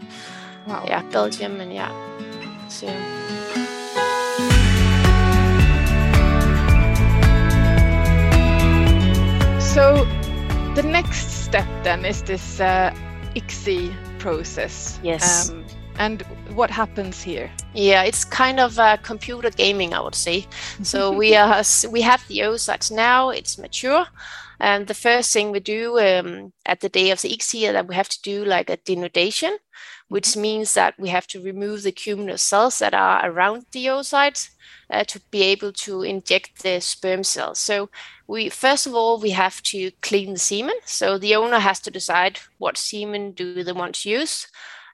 wow. 0.67 0.83
yeah, 0.87 1.03
Belgium 1.11 1.61
and 1.61 1.73
yeah. 1.73 1.93
So 2.69 2.87
So 9.77 10.05
the 10.73 10.81
next 10.81 11.45
step 11.45 11.67
then 11.83 12.03
is 12.03 12.23
this 12.23 12.59
uh, 12.59 12.91
ICSI 13.35 13.93
process. 14.17 14.99
Yes. 15.03 15.51
Um, 15.51 15.65
and 15.99 16.23
what 16.55 16.71
happens 16.71 17.21
here? 17.21 17.51
Yeah, 17.75 18.01
it's 18.01 18.25
kind 18.25 18.59
of 18.59 18.79
uh, 18.79 18.97
computer 18.97 19.51
gaming, 19.51 19.93
I 19.93 20.01
would 20.01 20.15
say. 20.15 20.47
So 20.81 21.11
we 21.11 21.35
are 21.43 21.61
we 21.91 22.01
have 22.01 22.27
the 22.27 22.39
oocytes 22.39 22.91
now; 22.91 23.29
it's 23.29 23.59
mature, 23.59 24.07
and 24.59 24.87
the 24.87 24.95
first 24.95 25.31
thing 25.31 25.51
we 25.51 25.59
do 25.59 25.99
um, 25.99 26.53
at 26.65 26.79
the 26.79 26.89
day 26.89 27.11
of 27.11 27.21
the 27.21 27.29
ICSI 27.29 27.71
that 27.71 27.87
we 27.87 27.93
have 27.93 28.09
to 28.09 28.21
do 28.23 28.45
like 28.45 28.71
a 28.71 28.77
denudation, 28.77 29.57
which 30.07 30.29
mm-hmm. 30.29 30.41
means 30.41 30.73
that 30.73 30.95
we 30.97 31.09
have 31.09 31.27
to 31.27 31.39
remove 31.39 31.83
the 31.83 31.91
cumulus 31.91 32.41
cells 32.41 32.79
that 32.79 32.95
are 32.95 33.29
around 33.29 33.67
the 33.73 33.85
oocytes 33.85 34.49
uh, 34.89 35.03
to 35.05 35.19
be 35.31 35.43
able 35.43 35.71
to 35.71 36.03
inject 36.03 36.63
the 36.63 36.79
sperm 36.79 37.23
cells. 37.23 37.59
So 37.59 37.89
we 38.27 38.49
first 38.49 38.87
of 38.87 38.93
all 38.93 39.19
we 39.19 39.31
have 39.31 39.61
to 39.63 39.91
clean 40.01 40.33
the 40.33 40.39
semen. 40.39 40.75
So 40.85 41.17
the 41.17 41.35
owner 41.35 41.59
has 41.59 41.79
to 41.81 41.91
decide 41.91 42.39
what 42.57 42.77
semen 42.77 43.31
do 43.31 43.63
they 43.63 43.71
want 43.71 43.95
to 43.95 44.09
use. 44.09 44.47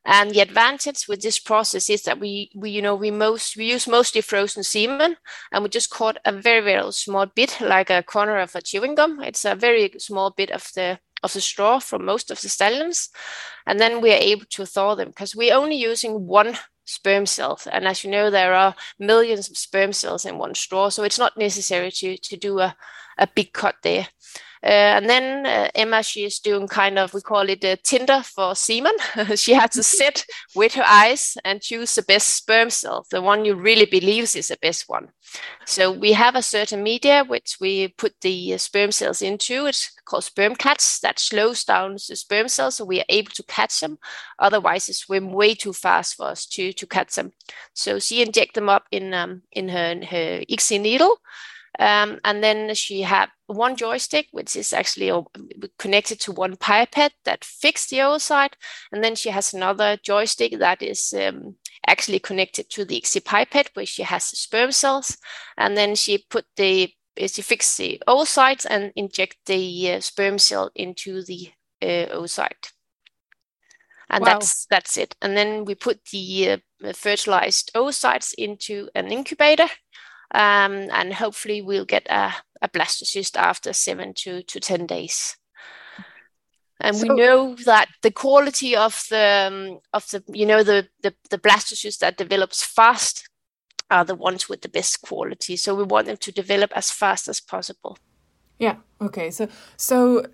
And 0.05 0.31
the 0.31 0.41
advantage 0.41 1.07
with 1.07 1.21
this 1.21 1.39
process 1.39 1.89
is 1.89 2.03
that 2.03 2.19
we, 2.19 2.51
we 2.55 2.71
you 2.71 2.81
know 2.81 2.95
we 2.95 3.09
most 3.09 3.55
we 3.55 3.71
use 3.71 3.87
mostly 3.87 4.21
frozen 4.21 4.63
semen 4.63 5.15
and 5.51 5.63
we 5.63 5.69
just 5.69 5.89
cut 5.89 6.17
a 6.25 6.31
very 6.31 6.61
very 6.61 6.91
small 6.91 7.25
bit 7.25 7.57
like 7.61 7.89
a 7.89 8.03
corner 8.03 8.39
of 8.39 8.55
a 8.55 8.61
chewing 8.61 8.95
gum. 8.95 9.21
It's 9.21 9.45
a 9.45 9.55
very 9.55 9.91
small 9.99 10.31
bit 10.31 10.51
of 10.51 10.69
the 10.75 10.99
of 11.23 11.31
the 11.31 11.39
straw 11.39 11.79
from 11.79 12.03
most 12.03 12.31
of 12.31 12.41
the 12.41 12.49
stallions, 12.49 13.09
and 13.65 13.79
then 13.79 14.01
we 14.01 14.11
are 14.11 14.17
able 14.17 14.45
to 14.49 14.65
thaw 14.65 14.93
them 14.93 15.07
because 15.07 15.33
we're 15.35 15.55
only 15.55 15.77
using 15.77 16.27
one 16.27 16.57
sperm 16.85 17.25
cells. 17.25 17.67
And 17.67 17.87
as 17.87 18.03
you 18.03 18.11
know, 18.11 18.29
there 18.29 18.53
are 18.53 18.75
millions 18.99 19.49
of 19.49 19.57
sperm 19.57 19.93
cells 19.93 20.25
in 20.25 20.37
one 20.37 20.55
straw, 20.55 20.89
so 20.89 21.03
it's 21.03 21.19
not 21.19 21.37
necessary 21.37 21.91
to, 21.91 22.17
to 22.17 22.37
do 22.37 22.59
a, 22.59 22.75
a 23.17 23.27
big 23.27 23.53
cut 23.53 23.75
there. 23.83 24.07
Uh, 24.63 24.95
and 24.95 25.09
then 25.09 25.45
uh, 25.45 25.69
Emma, 25.75 26.01
she 26.01 26.23
is 26.23 26.39
doing 26.39 26.69
kind 26.69 26.97
of, 26.97 27.13
we 27.13 27.19
call 27.19 27.49
it 27.49 27.63
a 27.65 27.75
Tinder 27.75 28.21
for 28.23 28.55
semen. 28.55 28.93
she 29.35 29.53
had 29.53 29.71
to 29.73 29.83
sit 29.99 30.25
with 30.55 30.73
her 30.75 30.85
eyes 30.85 31.37
and 31.43 31.61
choose 31.61 31.95
the 31.95 32.01
best 32.03 32.29
sperm 32.29 32.69
cell, 32.69 33.05
the 33.11 33.21
one 33.21 33.43
you 33.43 33.55
really 33.55 33.85
believes 33.85 34.37
is 34.37 34.47
the 34.47 34.57
best 34.61 34.87
one. 34.87 35.09
So 35.65 35.91
we 35.91 36.13
have 36.13 36.35
a 36.35 36.41
certain 36.41 36.81
media 36.81 37.25
which 37.25 37.57
we 37.59 37.89
put 37.89 38.13
the 38.21 38.53
uh, 38.53 38.57
sperm 38.57 38.93
cells 38.93 39.21
into. 39.21 39.65
It's 39.65 39.91
called 40.05 40.23
sperm 40.23 40.55
catch 40.55 41.01
that 41.01 41.19
slows 41.19 41.65
down 41.65 41.93
the 41.93 42.15
sperm 42.15 42.47
cells 42.47 42.77
so 42.77 42.85
we 42.85 43.01
are 43.01 43.09
able 43.09 43.31
to 43.31 43.43
catch 43.43 43.81
them. 43.81 43.97
Otherwise, 44.39 44.87
they 44.87 44.93
swim 44.93 45.33
way 45.33 45.55
too 45.55 45.73
fast 45.73 46.15
for 46.15 46.27
us 46.27 46.45
to, 46.47 46.71
to 46.71 46.87
catch 46.87 47.15
them. 47.15 47.33
So 47.73 47.99
she 47.99 48.21
inject 48.21 48.53
them 48.53 48.69
up 48.69 48.85
in 48.91 49.13
um, 49.13 49.41
in 49.51 49.67
her, 49.69 49.95
her 50.05 50.41
ICSI 50.49 50.79
needle. 50.79 51.17
Um, 51.79 52.19
and 52.23 52.43
then 52.43 52.75
she 52.75 53.01
had 53.01 53.29
one 53.55 53.75
joystick, 53.75 54.27
which 54.31 54.55
is 54.55 54.73
actually 54.73 55.11
connected 55.77 56.19
to 56.21 56.31
one 56.31 56.55
pipette 56.55 57.13
that 57.25 57.43
fixed 57.43 57.89
the 57.89 57.97
oocyte. 57.97 58.53
And 58.91 59.03
then 59.03 59.15
she 59.15 59.29
has 59.29 59.53
another 59.53 59.97
joystick 59.97 60.59
that 60.59 60.81
is 60.81 61.13
um, 61.13 61.55
actually 61.87 62.19
connected 62.19 62.69
to 62.71 62.85
the 62.85 63.01
ICSI 63.01 63.23
pipette, 63.23 63.69
where 63.73 63.85
she 63.85 64.03
has 64.03 64.29
the 64.29 64.35
sperm 64.35 64.71
cells. 64.71 65.17
And 65.57 65.77
then 65.77 65.95
she 65.95 66.25
put 66.29 66.45
the 66.55 66.93
she 67.17 67.41
fixed 67.43 67.77
the 67.77 68.01
oocytes 68.07 68.65
and 68.67 68.91
inject 68.95 69.37
the 69.45 69.93
uh, 69.93 69.99
sperm 69.99 70.39
cell 70.39 70.71
into 70.75 71.21
the 71.23 71.51
uh, 71.81 72.07
oocyte. 72.15 72.71
And 74.09 74.23
wow. 74.23 74.33
that's 74.33 74.65
that's 74.65 74.97
it. 74.97 75.15
And 75.21 75.37
then 75.37 75.65
we 75.65 75.75
put 75.75 76.03
the 76.11 76.59
uh, 76.83 76.93
fertilized 76.93 77.71
oocytes 77.75 78.33
into 78.37 78.89
an 78.95 79.11
incubator 79.11 79.67
um, 80.33 80.89
and 80.91 81.13
hopefully 81.13 81.61
we'll 81.61 81.85
get 81.85 82.07
a, 82.09 82.33
a 82.61 82.69
blastocyst 82.69 83.37
after 83.37 83.73
seven 83.73 84.13
to, 84.15 84.41
to 84.43 84.59
10 84.59 84.87
days. 84.87 85.37
And 86.79 86.95
so, 86.95 87.07
we 87.07 87.15
know 87.15 87.55
that 87.65 87.87
the 88.01 88.11
quality 88.11 88.75
of 88.75 89.05
the 89.09 89.49
um, 89.51 89.79
of 89.93 90.09
the 90.09 90.21
you 90.27 90.45
know 90.45 90.63
the, 90.63 90.87
the 91.01 91.13
the 91.29 91.37
blastocyst 91.37 91.99
that 91.99 92.17
develops 92.17 92.63
fast 92.63 93.29
are 93.89 94.03
the 94.03 94.15
ones 94.15 94.49
with 94.49 94.61
the 94.61 94.69
best 94.69 95.01
quality. 95.01 95.55
So 95.55 95.75
we 95.75 95.83
want 95.83 96.07
them 96.07 96.17
to 96.17 96.31
develop 96.31 96.71
as 96.75 96.91
fast 96.91 97.27
as 97.27 97.39
possible. 97.39 97.97
Yeah. 98.59 98.77
Okay. 98.99 99.31
So 99.31 99.47
so 99.77 100.25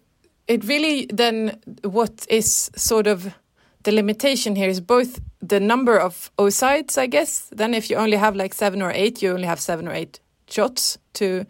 it 0.48 0.64
really 0.64 1.06
then 1.14 1.60
what 1.84 2.26
is 2.30 2.72
sort 2.76 3.06
of 3.06 3.36
the 3.84 3.92
limitation 3.92 4.56
here 4.56 4.70
is 4.70 4.82
both 4.82 5.22
the 5.42 5.60
number 5.60 5.98
of 5.98 6.32
oocytes, 6.38 6.98
I 6.98 7.08
guess. 7.08 7.50
Then 7.52 7.74
if 7.74 7.90
you 7.90 7.96
only 7.96 8.18
have 8.18 8.36
like 8.36 8.54
seven 8.54 8.82
or 8.82 8.92
eight, 8.92 9.22
you 9.22 9.32
only 9.32 9.48
have 9.48 9.60
seven 9.60 9.88
or 9.88 9.94
eight 9.94 10.20
shots 10.48 10.98
to 11.14 11.46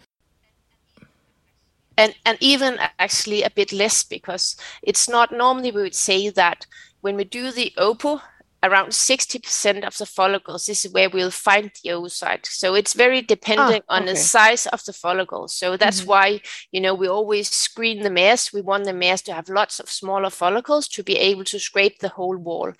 and 2.00 2.16
and 2.26 2.38
even 2.40 2.80
actually 2.98 3.44
a 3.44 3.50
bit 3.50 3.72
less 3.74 4.04
because 4.04 4.56
it's 4.82 5.10
not 5.10 5.32
normally 5.32 5.72
we 5.72 5.82
would 5.82 5.96
say 5.96 6.30
that 6.30 6.66
when 7.02 7.16
we 7.16 7.24
do 7.26 7.52
the 7.52 7.74
OPU 7.78 8.22
around 8.62 8.90
60% 8.90 9.86
of 9.86 9.98
the 9.98 10.06
follicles 10.06 10.66
this 10.66 10.86
is 10.86 10.92
where 10.92 11.10
we'll 11.10 11.32
find 11.32 11.72
the 11.84 11.92
oocyte. 11.92 12.46
So 12.46 12.76
it's 12.76 12.94
very 12.94 13.22
dependent 13.22 13.86
ah, 13.90 13.96
on 13.96 14.06
the 14.06 14.16
size 14.16 14.66
of 14.68 14.84
the 14.86 14.94
follicles 14.94 15.54
so 15.54 15.78
that's 15.78 16.02
mm-hmm. 16.02 16.10
why 16.10 16.42
you 16.72 16.82
know 16.82 16.94
we 16.94 17.08
always 17.08 17.50
screen 17.50 18.04
the 18.04 18.10
mares. 18.10 18.52
We 18.54 18.62
want 18.62 18.86
the 18.86 18.94
mares 18.94 19.22
to 19.24 19.34
have 19.34 19.50
lots 19.50 19.80
of 19.80 19.90
smaller 19.90 20.30
follicles 20.30 20.88
to 20.90 21.04
be 21.04 21.18
able 21.18 21.44
to 21.46 21.60
scrape 21.60 22.00
the 22.00 22.10
whole 22.10 22.38
wall. 22.38 22.74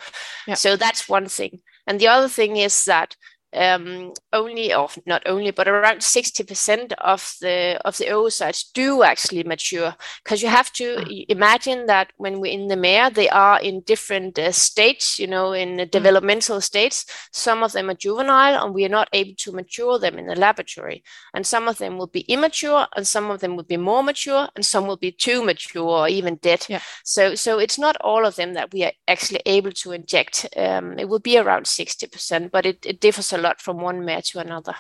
Yeah. 0.48 0.56
so 0.56 0.76
that's 0.76 1.10
one 1.10 1.28
thing. 1.28 1.62
And 1.88 2.00
the 2.00 2.08
other 2.08 2.30
thing 2.30 2.58
is 2.58 2.86
that 2.86 3.16
um, 3.54 4.14
only 4.32 4.74
or 4.74 4.90
not 5.06 5.24
only 5.26 5.52
but 5.52 5.68
around 5.68 6.00
60% 6.00 6.94
of 7.00 7.36
the 7.42 7.80
of 7.86 7.98
the 7.98 8.06
oocytes 8.06 8.72
do 8.74 9.04
actually 9.04 9.44
mature 9.44 9.96
because 10.24 10.42
you 10.42 10.50
have 10.50 10.72
to 10.74 10.98
mm. 10.98 11.26
imagine 11.30 11.88
that 11.88 12.12
when 12.18 12.40
we're 12.40 12.52
in 12.52 12.68
the 12.68 12.76
mare 12.76 13.10
they 13.10 13.30
are 13.30 13.60
in 13.60 13.82
different 13.82 14.38
uh, 14.38 14.52
states 14.52 15.18
you 15.18 15.28
know 15.28 15.54
in 15.54 15.78
mm. 15.78 15.92
developmental 15.92 16.62
states 16.62 17.06
some 17.32 17.64
of 17.64 17.72
them 17.72 17.90
are 17.90 17.96
juvenile 17.96 18.64
and 18.64 18.74
we 18.74 18.86
are 18.86 18.90
not 18.90 19.10
able 19.14 19.34
to 19.36 19.52
mature 19.52 19.98
them 19.98 20.20
in 20.20 20.28
the 20.28 20.36
laboratory 20.36 21.04
and 21.34 21.46
some 21.46 21.68
of 21.68 21.78
them 21.80 21.98
will 21.98 22.08
be 22.08 22.22
immature 22.22 22.86
and 22.96 23.08
some 23.08 23.32
of 23.32 23.40
them 23.40 23.56
will 23.56 23.64
be 23.64 23.78
more 23.78 24.04
mature 24.04 24.48
and 24.56 24.66
some 24.66 24.86
will 24.86 24.98
be 24.98 25.12
too 25.12 25.44
mature 25.44 25.84
or 25.84 26.08
even 26.08 26.36
dead 26.36 26.66
yeah. 26.70 26.82
so 27.04 27.34
so 27.34 27.58
it's 27.58 27.80
not 27.80 27.98
all 28.02 28.26
of 28.26 28.36
them 28.36 28.54
that 28.54 28.72
we 28.72 28.84
are 28.84 28.92
actually 29.08 29.42
able 29.46 29.72
to 29.72 29.92
inject 29.92 30.48
um, 30.56 31.00
it 31.00 31.10
will 31.10 31.20
be 31.20 31.38
around 31.38 31.66
60% 31.66 32.52
but 32.52 32.66
it, 32.66 32.86
it 32.86 33.00
differs 33.00 33.34
a 33.34 33.39
lot 33.40 33.62
from 33.62 33.78
one 33.78 34.06
mare 34.06 34.22
to 34.22 34.40
another. 34.40 34.76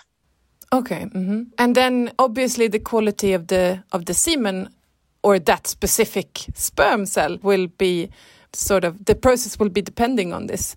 Okay, 0.72 1.06
mm 1.14 1.28
-hmm. 1.28 1.46
and 1.58 1.76
then 1.76 2.12
obviously 2.18 2.70
the 2.70 2.82
quality 2.82 3.36
of 3.36 3.46
the 3.46 3.84
of 3.90 4.04
the 4.04 4.14
semen 4.14 4.70
or 5.22 5.40
that 5.40 5.68
specific 5.68 6.28
sperm 6.54 7.06
cell 7.06 7.38
will 7.42 7.68
be 7.78 8.10
sort 8.54 8.84
of 8.84 9.06
the 9.06 9.16
process 9.16 9.60
will 9.60 9.70
be 9.70 9.82
depending 9.82 10.34
on 10.34 10.48
this. 10.48 10.76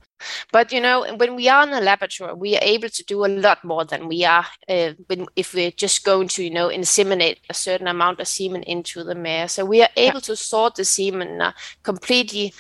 But 0.53 0.73
you 0.73 0.81
know, 0.81 1.05
when 1.17 1.35
we 1.35 1.49
are 1.49 1.63
in 1.65 1.71
the 1.71 1.81
laboratory, 1.81 2.33
we 2.35 2.57
are 2.57 2.63
able 2.63 2.89
to 2.89 3.05
do 3.05 3.25
a 3.25 3.29
lot 3.29 3.65
more 3.65 3.85
than 3.85 4.09
we 4.09 4.25
are 4.25 4.47
uh, 4.69 4.93
when, 5.07 5.27
if 5.37 5.55
we're 5.55 5.73
just 5.73 6.05
going 6.05 6.29
to, 6.29 6.45
you 6.45 6.51
know, 6.51 6.69
inseminate 6.69 7.39
a 7.51 7.55
certain 7.55 7.89
amount 7.89 8.21
of 8.21 8.29
semen 8.29 8.63
into 8.63 9.05
the 9.05 9.15
mare. 9.15 9.49
So 9.49 9.65
we 9.65 9.83
are 9.83 9.89
able 9.97 10.17
yeah. 10.17 10.21
to 10.21 10.37
sort 10.37 10.77
the 10.77 10.85
semen 10.85 11.41
uh, 11.41 11.53
completely 11.83 12.55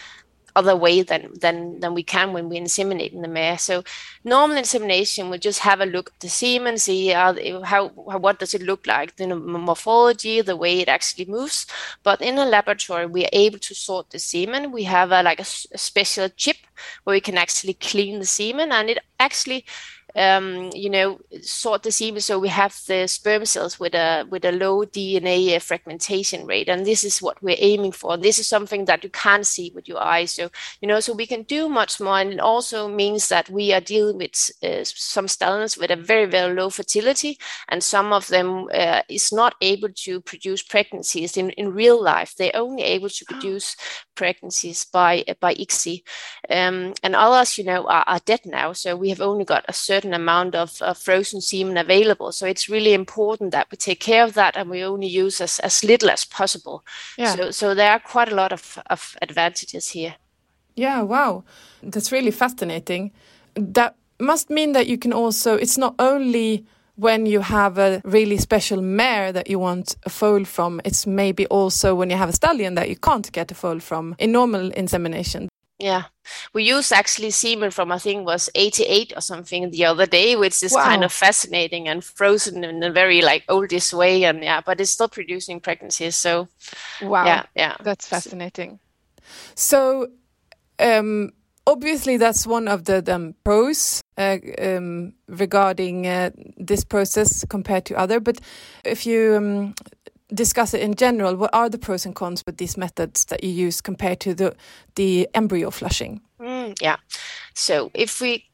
other 0.55 0.77
way 0.77 1.03
than 1.03 1.33
than 1.41 1.81
than 1.81 1.95
we 1.95 2.03
can 2.03 2.33
when 2.33 2.49
we 2.49 2.59
inseminate 2.59 3.13
in 3.13 3.23
the 3.23 3.29
mare. 3.29 3.59
So 3.59 3.83
normal 4.25 4.57
insemination 4.57 5.31
will 5.31 5.39
just 5.39 5.61
have 5.61 5.81
a 5.81 5.87
look 5.87 6.11
at 6.11 6.21
the 6.21 6.29
semen, 6.29 6.79
see 6.79 7.09
how, 7.09 7.35
how 7.65 7.89
what 7.89 8.39
does 8.39 8.55
it 8.55 8.63
look 8.63 8.87
like, 8.87 9.17
the 9.17 9.35
morphology, 9.35 10.41
the 10.41 10.57
way 10.57 10.81
it 10.81 10.89
actually 10.89 11.25
moves. 11.25 11.67
But 12.03 12.21
in 12.21 12.39
a 12.39 12.45
laboratory, 12.45 13.07
we 13.07 13.25
are 13.25 13.31
able 13.33 13.59
to 13.59 13.75
sort 13.75 14.11
the 14.11 14.19
semen. 14.19 14.73
We 14.73 14.85
have 14.85 15.11
a, 15.13 15.23
like 15.23 15.41
a, 15.41 15.47
a 15.73 15.79
special 15.79 16.29
chip 16.29 16.57
where 17.05 17.15
we 17.15 17.21
can 17.21 17.39
actually 17.39 17.75
clean 17.75 18.19
the 18.19 18.27
semen, 18.27 18.73
and 18.73 18.91
it 18.91 18.99
actually 19.19 19.65
um, 20.17 20.71
you 20.75 20.91
know, 20.91 21.21
sort 21.43 21.83
the 21.83 21.93
semen. 21.93 22.21
So 22.21 22.39
we 22.39 22.49
have 22.49 22.79
the 22.87 23.07
sperm 23.07 23.45
cells 23.45 23.81
with 23.81 23.95
a 23.95 24.27
with 24.29 24.45
a 24.45 24.53
low 24.53 24.85
DNA 24.85 25.61
fragmentation 25.61 26.47
rate, 26.47 26.69
and 26.69 26.85
this 26.87 27.05
is 27.05 27.23
what 27.23 27.43
we're 27.43 27.57
aiming 27.59 27.93
for. 27.93 28.17
This 28.17 28.39
is 28.39 28.47
something 28.47 28.85
that 28.87 29.05
you 29.05 29.11
can't 29.11 29.47
see 29.47 29.73
with 29.75 29.89
your 29.89 30.03
eyes, 30.03 30.33
so 30.33 30.51
you 30.81 30.89
know, 30.89 31.01
so 31.01 31.13
we 31.13 31.27
can 31.27 31.43
do 31.43 31.69
much 31.69 32.01
more, 32.01 32.19
and 32.19 32.33
it 32.33 32.41
also 32.41 32.89
means 32.89 33.29
that 33.29 33.49
we 33.51 33.73
are 33.73 33.81
dealing 33.81 34.19
with 34.19 34.51
uh, 34.63 34.85
some 34.85 35.29
stallions 35.29 35.79
with 35.79 35.91
a 35.91 35.97
very 35.97 36.27
very 36.27 36.55
low 36.55 36.71
fertility, 36.71 37.39
and 37.69 37.83
some 37.83 38.13
of 38.13 38.29
them 38.29 38.69
uh, 38.75 39.03
is 39.09 39.33
not 39.33 39.55
able 39.61 39.89
to 39.91 40.21
produce 40.21 40.63
pregnancies 40.63 41.37
in, 41.37 41.51
in 41.51 41.73
real 41.73 42.03
life. 42.03 42.35
They're 42.37 42.51
only 42.55 42.83
able 42.83 43.09
to 43.09 43.25
produce 43.25 43.77
pregnancies 44.15 44.85
by 44.85 45.25
by 45.41 45.55
ICSI, 45.55 46.03
um, 46.51 46.95
and 47.03 47.15
others, 47.17 47.59
you 47.59 47.65
know, 47.65 47.87
are, 47.87 48.05
are 48.07 48.21
dead 48.25 48.41
now. 48.45 48.73
So 48.73 48.97
we 48.97 49.09
have 49.09 49.21
only 49.21 49.45
got 49.45 49.65
a 49.69 49.73
certain 49.73 50.15
amount 50.15 50.55
of, 50.55 50.81
of 50.83 50.99
frozen 50.99 51.41
semen 51.41 51.77
available. 51.77 52.33
So 52.33 52.47
it's 52.47 52.69
really 52.69 52.93
important 52.95 53.53
that 53.53 53.69
we 53.71 53.77
take 53.77 54.01
care 54.01 54.25
of 54.25 54.35
that 54.35 54.57
and 54.57 54.71
we 54.71 54.85
only 54.85 55.07
use 55.07 55.41
as, 55.41 55.59
as 55.61 55.85
little 55.85 56.11
as 56.11 56.25
possible. 56.25 56.85
Yeah. 57.17 57.35
So, 57.35 57.51
so 57.51 57.75
there 57.75 57.93
are 57.93 58.01
quite 58.01 58.31
a 58.31 58.35
lot 58.35 58.53
of, 58.53 58.79
of 58.87 59.17
advantages 59.23 59.91
here. 59.91 60.17
Yeah, 60.75 61.03
wow. 61.03 61.45
That's 61.83 62.13
really 62.13 62.31
fascinating. 62.31 63.13
That 63.55 63.97
must 64.19 64.51
mean 64.51 64.73
that 64.73 64.87
you 64.87 64.99
can 64.99 65.13
also, 65.13 65.57
it's 65.57 65.79
not 65.79 65.95
only 65.99 66.67
when 67.03 67.27
you 67.27 67.41
have 67.41 67.79
a 67.79 68.01
really 68.05 68.37
special 68.37 68.81
mare 68.81 69.33
that 69.33 69.51
you 69.51 69.59
want 69.59 69.97
a 70.05 70.11
foal 70.11 70.45
from, 70.45 70.81
it's 70.85 71.05
maybe 71.05 71.47
also 71.47 71.97
when 71.97 72.11
you 72.11 72.17
have 72.17 72.29
a 72.29 72.33
stallion 72.33 72.77
that 72.77 72.89
you 72.89 72.97
can't 72.97 73.33
get 73.33 73.51
a 73.51 73.55
foal 73.55 73.81
from 73.81 74.15
in 74.19 74.31
normal 74.31 74.71
insemination. 74.71 75.49
Yeah, 75.81 76.05
we 76.53 76.63
use 76.63 76.93
actually 76.93 77.33
semen 77.33 77.73
from 77.73 77.91
I 77.91 77.99
think 77.99 78.25
was 78.25 78.49
88 78.55 79.15
or 79.17 79.21
something 79.21 79.71
the 79.73 79.85
other 79.85 80.07
day, 80.07 80.37
which 80.37 80.63
is 80.63 80.73
wow. 80.73 80.85
kind 80.85 81.03
of 81.03 81.13
fascinating 81.13 81.89
and 81.89 82.05
frozen 82.05 82.63
in 82.63 82.81
a 82.85 82.93
very 82.93 83.21
like 83.21 83.43
oldish 83.49 83.93
way, 83.93 84.23
and 84.23 84.45
yeah, 84.45 84.61
but 84.61 84.81
it's 84.81 84.93
still 84.93 85.09
producing 85.09 85.59
pregnancies. 85.59 86.15
So, 86.15 86.47
wow, 87.01 87.27
yeah, 87.27 87.47
yeah, 87.57 87.77
that's 87.83 88.07
fascinating. 88.07 88.79
So, 89.57 90.07
um, 90.79 91.33
obviously, 91.67 92.17
that's 92.17 92.47
one 92.47 92.69
of 92.69 92.85
the 92.85 93.03
um, 93.15 93.35
pros 93.45 94.03
uh, 94.19 94.39
um, 94.59 95.15
regarding 95.29 96.07
uh, 96.07 96.31
this 96.57 96.85
process 96.85 97.45
compared 97.49 97.85
to 97.87 97.97
other. 97.97 98.21
But 98.21 98.41
if 98.85 99.07
you 99.07 99.35
um, 99.37 99.75
discuss 100.35 100.75
it 100.75 100.81
in 100.81 100.95
general, 100.95 101.37
what 101.37 101.51
are 101.53 101.69
the 101.69 101.79
pros 101.79 102.07
and 102.07 102.15
cons 102.15 102.43
with 102.47 102.57
these 102.57 102.77
methods 102.77 103.27
that 103.27 103.45
you 103.45 103.51
use 103.51 103.81
compared 103.81 104.21
to 104.21 104.35
the 104.35 104.55
the 104.95 105.29
embryo 105.35 105.71
flushing? 105.71 106.21
Mm, 106.41 106.81
yeah. 106.81 106.97
So 107.55 107.91
if 107.95 108.21
we 108.21 108.45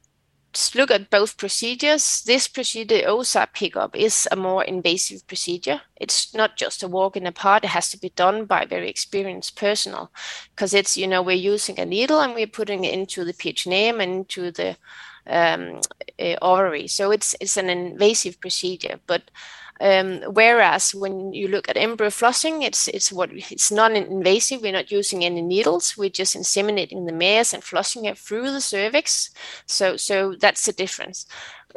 look 0.75 0.91
at 0.91 1.09
both 1.09 1.37
procedures, 1.37 2.21
this 2.23 2.47
procedure, 2.47 3.01
oocyte 3.07 3.53
pickup, 3.53 3.95
is 3.95 4.27
a 4.31 4.35
more 4.35 4.63
invasive 4.63 5.25
procedure. 5.27 5.81
It's 5.95 6.33
not 6.33 6.57
just 6.57 6.83
a 6.83 6.87
walk 6.87 7.15
in 7.15 7.25
the 7.25 7.31
park. 7.31 7.63
It 7.63 7.69
has 7.69 7.91
to 7.91 7.99
be 7.99 8.09
done 8.09 8.45
by 8.45 8.65
very 8.65 8.89
experienced 8.89 9.55
personnel 9.55 10.11
because 10.55 10.73
it's, 10.73 10.97
you 10.97 11.07
know, 11.07 11.21
we're 11.21 11.35
using 11.53 11.79
a 11.79 11.85
needle 11.85 12.19
and 12.19 12.33
we're 12.33 12.47
putting 12.47 12.83
it 12.83 12.93
into 12.93 13.23
the 13.23 13.33
peritoneum 13.33 14.01
and 14.01 14.11
into 14.11 14.51
the 14.51 14.75
um, 15.27 15.81
ovary. 16.41 16.87
So 16.87 17.11
it's, 17.11 17.35
it's 17.39 17.57
an 17.57 17.69
invasive 17.69 18.39
procedure. 18.39 18.99
But 19.05 19.29
um, 19.81 20.21
whereas 20.33 20.93
when 20.93 21.33
you 21.33 21.47
look 21.47 21.69
at 21.69 21.77
embryo 21.77 22.09
flushing, 22.09 22.63
it's 22.63 22.87
it's 22.87 23.11
what 23.11 23.29
it's 23.31 23.71
non-invasive. 23.71 24.61
We're 24.61 24.73
not 24.73 24.91
using 24.91 25.23
any 25.23 25.41
needles. 25.41 25.95
We're 25.97 26.09
just 26.09 26.35
inseminating 26.35 27.05
the 27.05 27.13
mares 27.13 27.53
and 27.53 27.63
flushing 27.63 28.05
it 28.05 28.17
through 28.17 28.51
the 28.51 28.61
cervix. 28.61 29.29
So 29.65 29.97
so 29.97 30.35
that's 30.35 30.65
the 30.65 30.73
difference. 30.73 31.25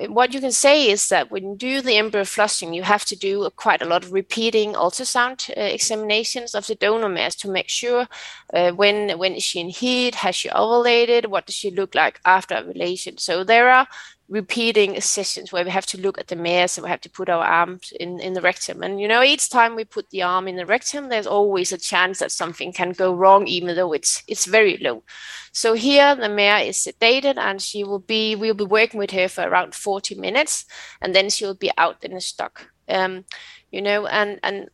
What 0.09 0.33
you 0.33 0.41
can 0.41 0.53
say 0.53 0.91
is 0.91 1.11
that 1.11 1.31
when 1.31 1.45
you 1.45 1.57
do 1.57 1.83
the 1.83 1.97
embryo 1.99 2.25
flushing, 2.25 2.73
you 2.73 2.83
have 2.83 3.05
to 3.05 3.15
do 3.15 3.49
quite 3.57 3.83
a 3.83 3.85
lot 3.85 4.03
of 4.05 4.12
repeating 4.12 4.73
ultrasound 4.73 5.51
uh, 5.51 5.61
examinations 5.61 6.55
of 6.55 6.67
the 6.67 6.75
donor 6.75 7.11
mares 7.11 7.37
to 7.37 7.51
make 7.51 7.69
sure 7.69 8.09
uh, 8.55 8.71
when 8.71 9.19
when 9.19 9.35
is 9.35 9.43
she 9.43 9.61
in 9.61 9.69
heat, 9.69 10.15
has 10.15 10.35
she 10.35 10.49
ovulated, 10.49 11.27
what 11.27 11.45
does 11.45 11.55
she 11.55 11.71
look 11.71 11.95
like 11.95 12.21
after 12.25 12.57
ovulation. 12.57 13.19
So 13.19 13.45
there 13.45 13.71
are 13.71 13.87
repeating 14.33 14.99
sessions 14.99 15.53
where 15.53 15.62
we 15.62 15.71
have 15.71 15.85
to 15.85 16.01
look 16.01 16.18
at 16.18 16.29
the 16.29 16.37
mares 16.37 16.79
and 16.79 16.85
we 16.85 16.88
have 16.88 17.03
to 17.03 17.11
put 17.11 17.29
our 17.29 17.45
arms 17.45 17.92
in, 18.01 18.18
in 18.18 18.33
the 18.33 18.40
rectum. 18.40 18.83
And 18.83 18.99
you 18.99 19.07
know, 19.07 19.23
each 19.23 19.51
time 19.51 19.77
we 19.77 19.85
put 19.85 20.09
the 20.09 20.23
arm 20.23 20.49
in 20.49 20.57
the 20.57 20.64
rectum, 20.64 21.11
there's 21.11 21.27
always 21.27 21.71
a 21.71 21.77
chance 21.77 22.18
that 22.21 22.33
something 22.33 22.73
can 22.73 22.92
go 22.92 23.14
wrong, 23.14 23.47
even 23.47 23.77
though 23.77 23.92
it's 23.92 24.23
it's 24.27 24.47
very 24.47 24.79
low. 24.79 25.05
So 25.53 25.75
here 25.75 26.14
the 26.14 26.31
mare 26.31 26.61
is 26.61 26.79
sedated 26.79 27.37
and 27.37 27.61
she 27.61 27.85
will 27.85 27.99
be 27.99 28.35
we'll 28.35 28.55
be 28.55 28.64
working 28.64 28.99
with 28.99 29.11
her 29.11 29.29
for 29.29 29.42
around 29.42 29.75
40 29.75 30.14
minutes 30.14 30.64
and 31.03 31.14
then 31.14 31.29
she 31.29 31.45
will 31.45 31.55
be 31.55 31.71
out 31.77 32.03
in 32.03 32.14
a 32.14 32.21
stock. 32.21 32.73
Um, 32.88 33.27
you 33.71 33.83
know, 33.83 34.07
and 34.07 34.40
and 34.42 34.71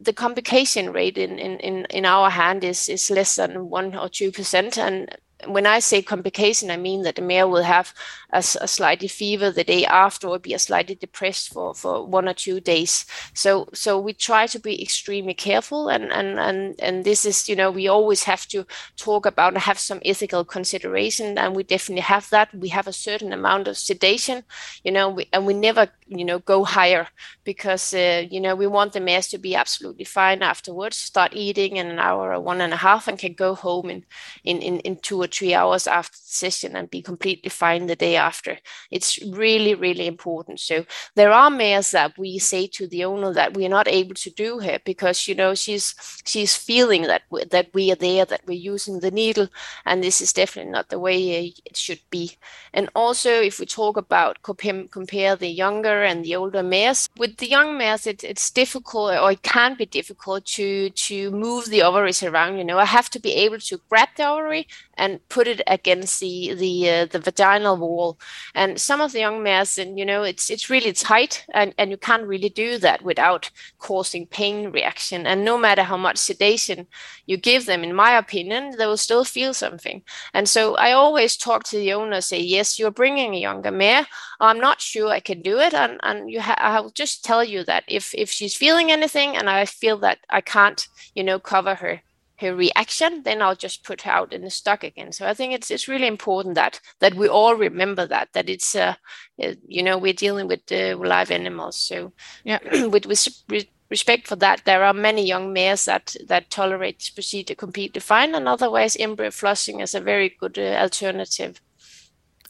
the 0.00 0.12
complication 0.12 0.92
rate 0.92 1.18
in, 1.18 1.38
in, 1.40 1.58
in, 1.58 1.84
in 1.86 2.04
our 2.04 2.30
hand 2.30 2.62
is, 2.62 2.88
is 2.88 3.10
less 3.10 3.34
than 3.34 3.68
one 3.68 3.96
or 3.96 4.08
two 4.08 4.30
percent 4.30 4.78
and 4.78 5.14
when 5.46 5.66
I 5.66 5.78
say 5.78 6.02
complication, 6.02 6.70
I 6.70 6.76
mean 6.76 7.02
that 7.02 7.14
the 7.14 7.22
mare 7.22 7.46
will 7.46 7.62
have 7.62 7.94
a, 8.32 8.38
a 8.38 8.66
slightly 8.68 9.08
fever 9.08 9.50
the 9.50 9.62
day 9.62 9.84
after 9.86 10.26
or 10.26 10.38
be 10.38 10.52
a 10.52 10.58
slightly 10.58 10.96
depressed 10.96 11.52
for, 11.52 11.74
for 11.74 12.04
one 12.04 12.28
or 12.28 12.34
two 12.34 12.60
days. 12.60 13.06
So 13.34 13.68
so 13.72 14.00
we 14.00 14.12
try 14.14 14.46
to 14.48 14.58
be 14.58 14.82
extremely 14.82 15.34
careful 15.34 15.88
and, 15.88 16.10
and, 16.12 16.38
and, 16.40 16.74
and 16.80 17.04
this 17.04 17.24
is, 17.24 17.48
you 17.48 17.54
know, 17.54 17.70
we 17.70 17.86
always 17.86 18.24
have 18.24 18.46
to 18.48 18.66
talk 18.96 19.26
about 19.26 19.54
and 19.54 19.62
have 19.62 19.78
some 19.78 20.00
ethical 20.04 20.44
consideration 20.44 21.38
and 21.38 21.54
we 21.54 21.62
definitely 21.62 22.02
have 22.02 22.28
that. 22.30 22.52
We 22.52 22.68
have 22.68 22.88
a 22.88 22.92
certain 22.92 23.32
amount 23.32 23.68
of 23.68 23.78
sedation, 23.78 24.42
you 24.82 24.90
know, 24.90 25.08
we, 25.08 25.28
and 25.32 25.46
we 25.46 25.54
never, 25.54 25.88
you 26.08 26.24
know, 26.24 26.38
go 26.40 26.64
higher 26.64 27.06
because, 27.44 27.94
uh, 27.94 28.24
you 28.30 28.40
know, 28.40 28.54
we 28.54 28.66
want 28.66 28.92
the 28.92 29.00
mares 29.00 29.28
to 29.28 29.38
be 29.38 29.54
absolutely 29.54 30.04
fine 30.04 30.42
afterwards, 30.42 30.96
start 30.96 31.32
eating 31.34 31.76
in 31.76 31.86
an 31.88 31.98
hour 31.98 32.32
or 32.32 32.40
one 32.40 32.60
and 32.60 32.72
a 32.72 32.76
half 32.76 33.08
and 33.08 33.18
can 33.18 33.34
go 33.34 33.54
home 33.54 33.90
in, 33.90 34.04
in, 34.44 34.58
in, 34.62 34.80
in 34.80 34.96
two 34.96 35.20
or 35.20 35.26
three 35.26 35.54
hours 35.54 35.86
after 35.86 36.16
the 36.16 36.22
session 36.24 36.76
and 36.76 36.90
be 36.90 37.02
completely 37.02 37.50
fine 37.50 37.86
the 37.86 37.96
day 37.96 38.16
after. 38.16 38.58
It's 38.90 39.18
really, 39.22 39.74
really 39.74 40.06
important. 40.06 40.60
So 40.60 40.84
there 41.14 41.32
are 41.32 41.50
mares 41.50 41.90
that 41.92 42.18
we 42.18 42.38
say 42.38 42.66
to 42.68 42.86
the 42.86 43.04
owner 43.04 43.32
that 43.32 43.54
we 43.54 43.66
are 43.66 43.70
not 43.70 43.88
able 43.88 44.14
to 44.14 44.30
do 44.30 44.60
her 44.60 44.78
because 44.84 45.28
you 45.28 45.34
know 45.34 45.54
she's 45.54 45.94
she's 46.24 46.56
feeling 46.56 47.02
that 47.02 47.22
we, 47.30 47.44
that 47.44 47.68
we 47.74 47.92
are 47.92 47.96
there, 47.96 48.24
that 48.24 48.42
we're 48.46 48.72
using 48.74 49.00
the 49.00 49.10
needle, 49.10 49.48
and 49.84 50.02
this 50.02 50.20
is 50.20 50.32
definitely 50.32 50.72
not 50.72 50.88
the 50.88 50.98
way 50.98 51.54
it 51.64 51.76
should 51.76 52.00
be. 52.10 52.36
And 52.72 52.88
also, 52.94 53.30
if 53.30 53.58
we 53.58 53.66
talk 53.66 53.96
about 53.96 54.42
compare, 54.42 54.84
compare 54.90 55.36
the 55.36 55.48
younger 55.48 55.97
and 56.02 56.24
the 56.24 56.36
older 56.36 56.62
mares, 56.62 57.08
with 57.16 57.36
the 57.38 57.48
young 57.48 57.78
mares, 57.78 58.06
it, 58.06 58.24
it's 58.24 58.50
difficult 58.50 59.12
or 59.14 59.32
it 59.32 59.42
can 59.42 59.74
be 59.76 59.86
difficult 59.86 60.44
to 60.46 60.90
to 60.90 61.30
move 61.30 61.66
the 61.66 61.82
ovaries 61.82 62.22
around. 62.22 62.58
You 62.58 62.64
know, 62.64 62.78
I 62.78 62.84
have 62.84 63.10
to 63.10 63.20
be 63.20 63.32
able 63.32 63.58
to 63.58 63.80
grab 63.88 64.08
the 64.16 64.28
ovary 64.28 64.66
and 64.98 65.26
put 65.28 65.48
it 65.48 65.62
against 65.66 66.20
the 66.20 66.54
the 66.54 66.90
uh, 66.90 67.06
the 67.06 67.18
vaginal 67.20 67.76
wall. 67.76 68.18
And 68.54 68.80
some 68.80 69.00
of 69.00 69.12
the 69.12 69.20
young 69.20 69.42
mares, 69.42 69.78
and 69.78 69.98
you 69.98 70.04
know, 70.04 70.22
it's 70.22 70.50
it's 70.50 70.70
really 70.70 70.92
tight, 70.92 71.44
and 71.54 71.74
and 71.78 71.90
you 71.90 71.96
can't 71.96 72.26
really 72.26 72.48
do 72.48 72.78
that 72.78 73.02
without 73.02 73.50
causing 73.78 74.26
pain 74.26 74.70
reaction. 74.70 75.26
And 75.26 75.44
no 75.44 75.58
matter 75.58 75.82
how 75.84 75.96
much 75.96 76.18
sedation 76.18 76.86
you 77.26 77.36
give 77.36 77.66
them, 77.66 77.84
in 77.84 77.94
my 77.94 78.16
opinion, 78.18 78.74
they 78.76 78.86
will 78.86 78.96
still 78.96 79.24
feel 79.24 79.54
something. 79.54 80.02
And 80.34 80.48
so 80.48 80.76
I 80.76 80.92
always 80.92 81.36
talk 81.36 81.64
to 81.64 81.76
the 81.76 81.92
owner, 81.92 82.20
say, 82.20 82.40
yes, 82.40 82.78
you're 82.78 82.90
bringing 82.90 83.34
a 83.34 83.40
younger 83.40 83.70
mare. 83.70 84.06
I'm 84.40 84.60
not 84.60 84.80
sure 84.80 85.08
I 85.10 85.20
can 85.20 85.42
do 85.42 85.58
it, 85.58 85.74
and 85.74 85.98
and 86.02 86.30
you 86.30 86.40
ha- 86.40 86.58
I'll 86.58 86.90
just 86.90 87.24
tell 87.24 87.44
you 87.44 87.64
that 87.64 87.84
if 87.88 88.14
if 88.14 88.30
she's 88.30 88.56
feeling 88.56 88.90
anything, 88.90 89.36
and 89.36 89.48
I 89.50 89.64
feel 89.64 89.98
that 89.98 90.18
I 90.30 90.40
can't, 90.40 90.88
you 91.14 91.24
know, 91.24 91.38
cover 91.38 91.74
her 91.76 92.02
her 92.40 92.54
reaction, 92.54 93.22
then 93.24 93.42
I'll 93.42 93.56
just 93.56 93.84
put 93.84 94.02
her 94.02 94.10
out 94.10 94.32
in 94.32 94.42
the 94.42 94.50
stock 94.50 94.84
again. 94.84 95.12
So 95.12 95.26
I 95.26 95.34
think 95.34 95.52
it's 95.52 95.70
it's 95.70 95.88
really 95.88 96.06
important 96.06 96.54
that 96.54 96.80
that 97.00 97.14
we 97.14 97.28
all 97.28 97.54
remember 97.54 98.06
that 98.06 98.28
that 98.32 98.48
it's 98.48 98.74
uh, 98.74 98.94
uh 99.42 99.54
you 99.66 99.82
know 99.82 99.98
we're 99.98 100.12
dealing 100.12 100.48
with 100.48 100.60
uh, 100.70 100.96
live 100.96 101.30
animals. 101.30 101.76
So 101.76 102.12
yeah, 102.44 102.58
with 102.86 103.06
with 103.06 103.66
respect 103.90 104.26
for 104.26 104.36
that, 104.36 104.64
there 104.64 104.84
are 104.84 104.94
many 104.94 105.26
young 105.26 105.52
mares 105.52 105.84
that 105.86 106.16
that 106.28 106.50
tolerate 106.50 106.98
this 106.98 107.10
procedure 107.10 107.54
completely 107.54 108.00
fine, 108.00 108.34
and 108.34 108.48
otherwise 108.48 108.96
embryo 108.96 109.30
flushing 109.30 109.80
is 109.80 109.94
a 109.94 110.00
very 110.00 110.36
good 110.40 110.58
uh, 110.58 110.76
alternative. 110.80 111.60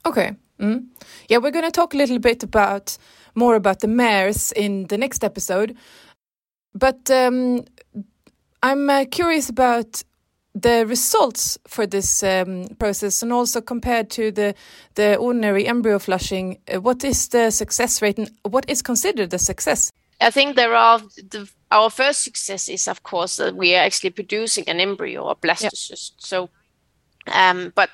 Okay. 0.05 0.37
Mm. 0.61 0.87
Yeah, 1.29 1.39
we're 1.39 1.53
going 1.53 1.65
to 1.65 1.71
talk 1.71 1.95
a 1.95 1.97
little 1.97 2.19
bit 2.19 2.43
about 2.43 2.99
more 3.35 3.55
about 3.55 3.81
the 3.81 3.89
mares 3.89 4.53
in 4.53 4.89
the 4.89 4.99
next 4.99 5.23
episode, 5.23 5.77
but 6.75 7.09
um, 7.11 7.65
I'm 8.63 8.91
uh, 8.91 9.05
curious 9.11 9.49
about 9.49 10.03
the 10.55 10.87
results 10.87 11.59
for 11.67 11.87
this 11.87 12.23
um, 12.23 12.67
process 12.79 13.23
and 13.23 13.33
also 13.33 13.61
compared 13.61 14.11
to 14.11 14.33
the 14.33 14.55
the 14.95 15.17
ordinary 15.17 15.67
embryo 15.67 15.99
flushing 15.99 16.59
uh, 16.75 16.81
what 16.81 17.05
is 17.05 17.29
the 17.29 17.51
success 17.51 18.03
rate 18.03 18.19
and 18.19 18.31
what 18.43 18.69
is 18.69 18.83
considered 18.83 19.33
a 19.35 19.39
success? 19.39 19.93
I 20.21 20.31
think 20.31 20.57
there 20.57 20.75
are 20.75 20.99
the, 21.31 21.49
our 21.71 21.91
first 21.91 22.25
success 22.25 22.69
is 22.69 22.89
of 22.89 23.03
course 23.03 23.37
that 23.37 23.55
we 23.55 23.77
are 23.77 23.85
actually 23.85 24.11
producing 24.11 24.69
an 24.69 24.81
embryo 24.81 25.23
or 25.23 25.37
blastocyst. 25.37 26.13
So 26.19 26.51
um, 27.33 27.73
but 27.75 27.91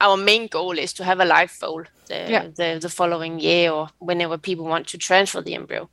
our 0.00 0.16
main 0.16 0.48
goal 0.48 0.78
is 0.78 0.92
to 0.94 1.04
have 1.04 1.20
a 1.20 1.24
live 1.24 1.50
foal 1.50 1.84
the, 2.06 2.26
yeah. 2.28 2.46
the, 2.56 2.78
the 2.80 2.88
following 2.88 3.38
year 3.38 3.70
or 3.70 3.88
whenever 3.98 4.38
people 4.38 4.64
want 4.64 4.86
to 4.88 4.98
transfer 4.98 5.42
the 5.42 5.54
embryo 5.54 5.88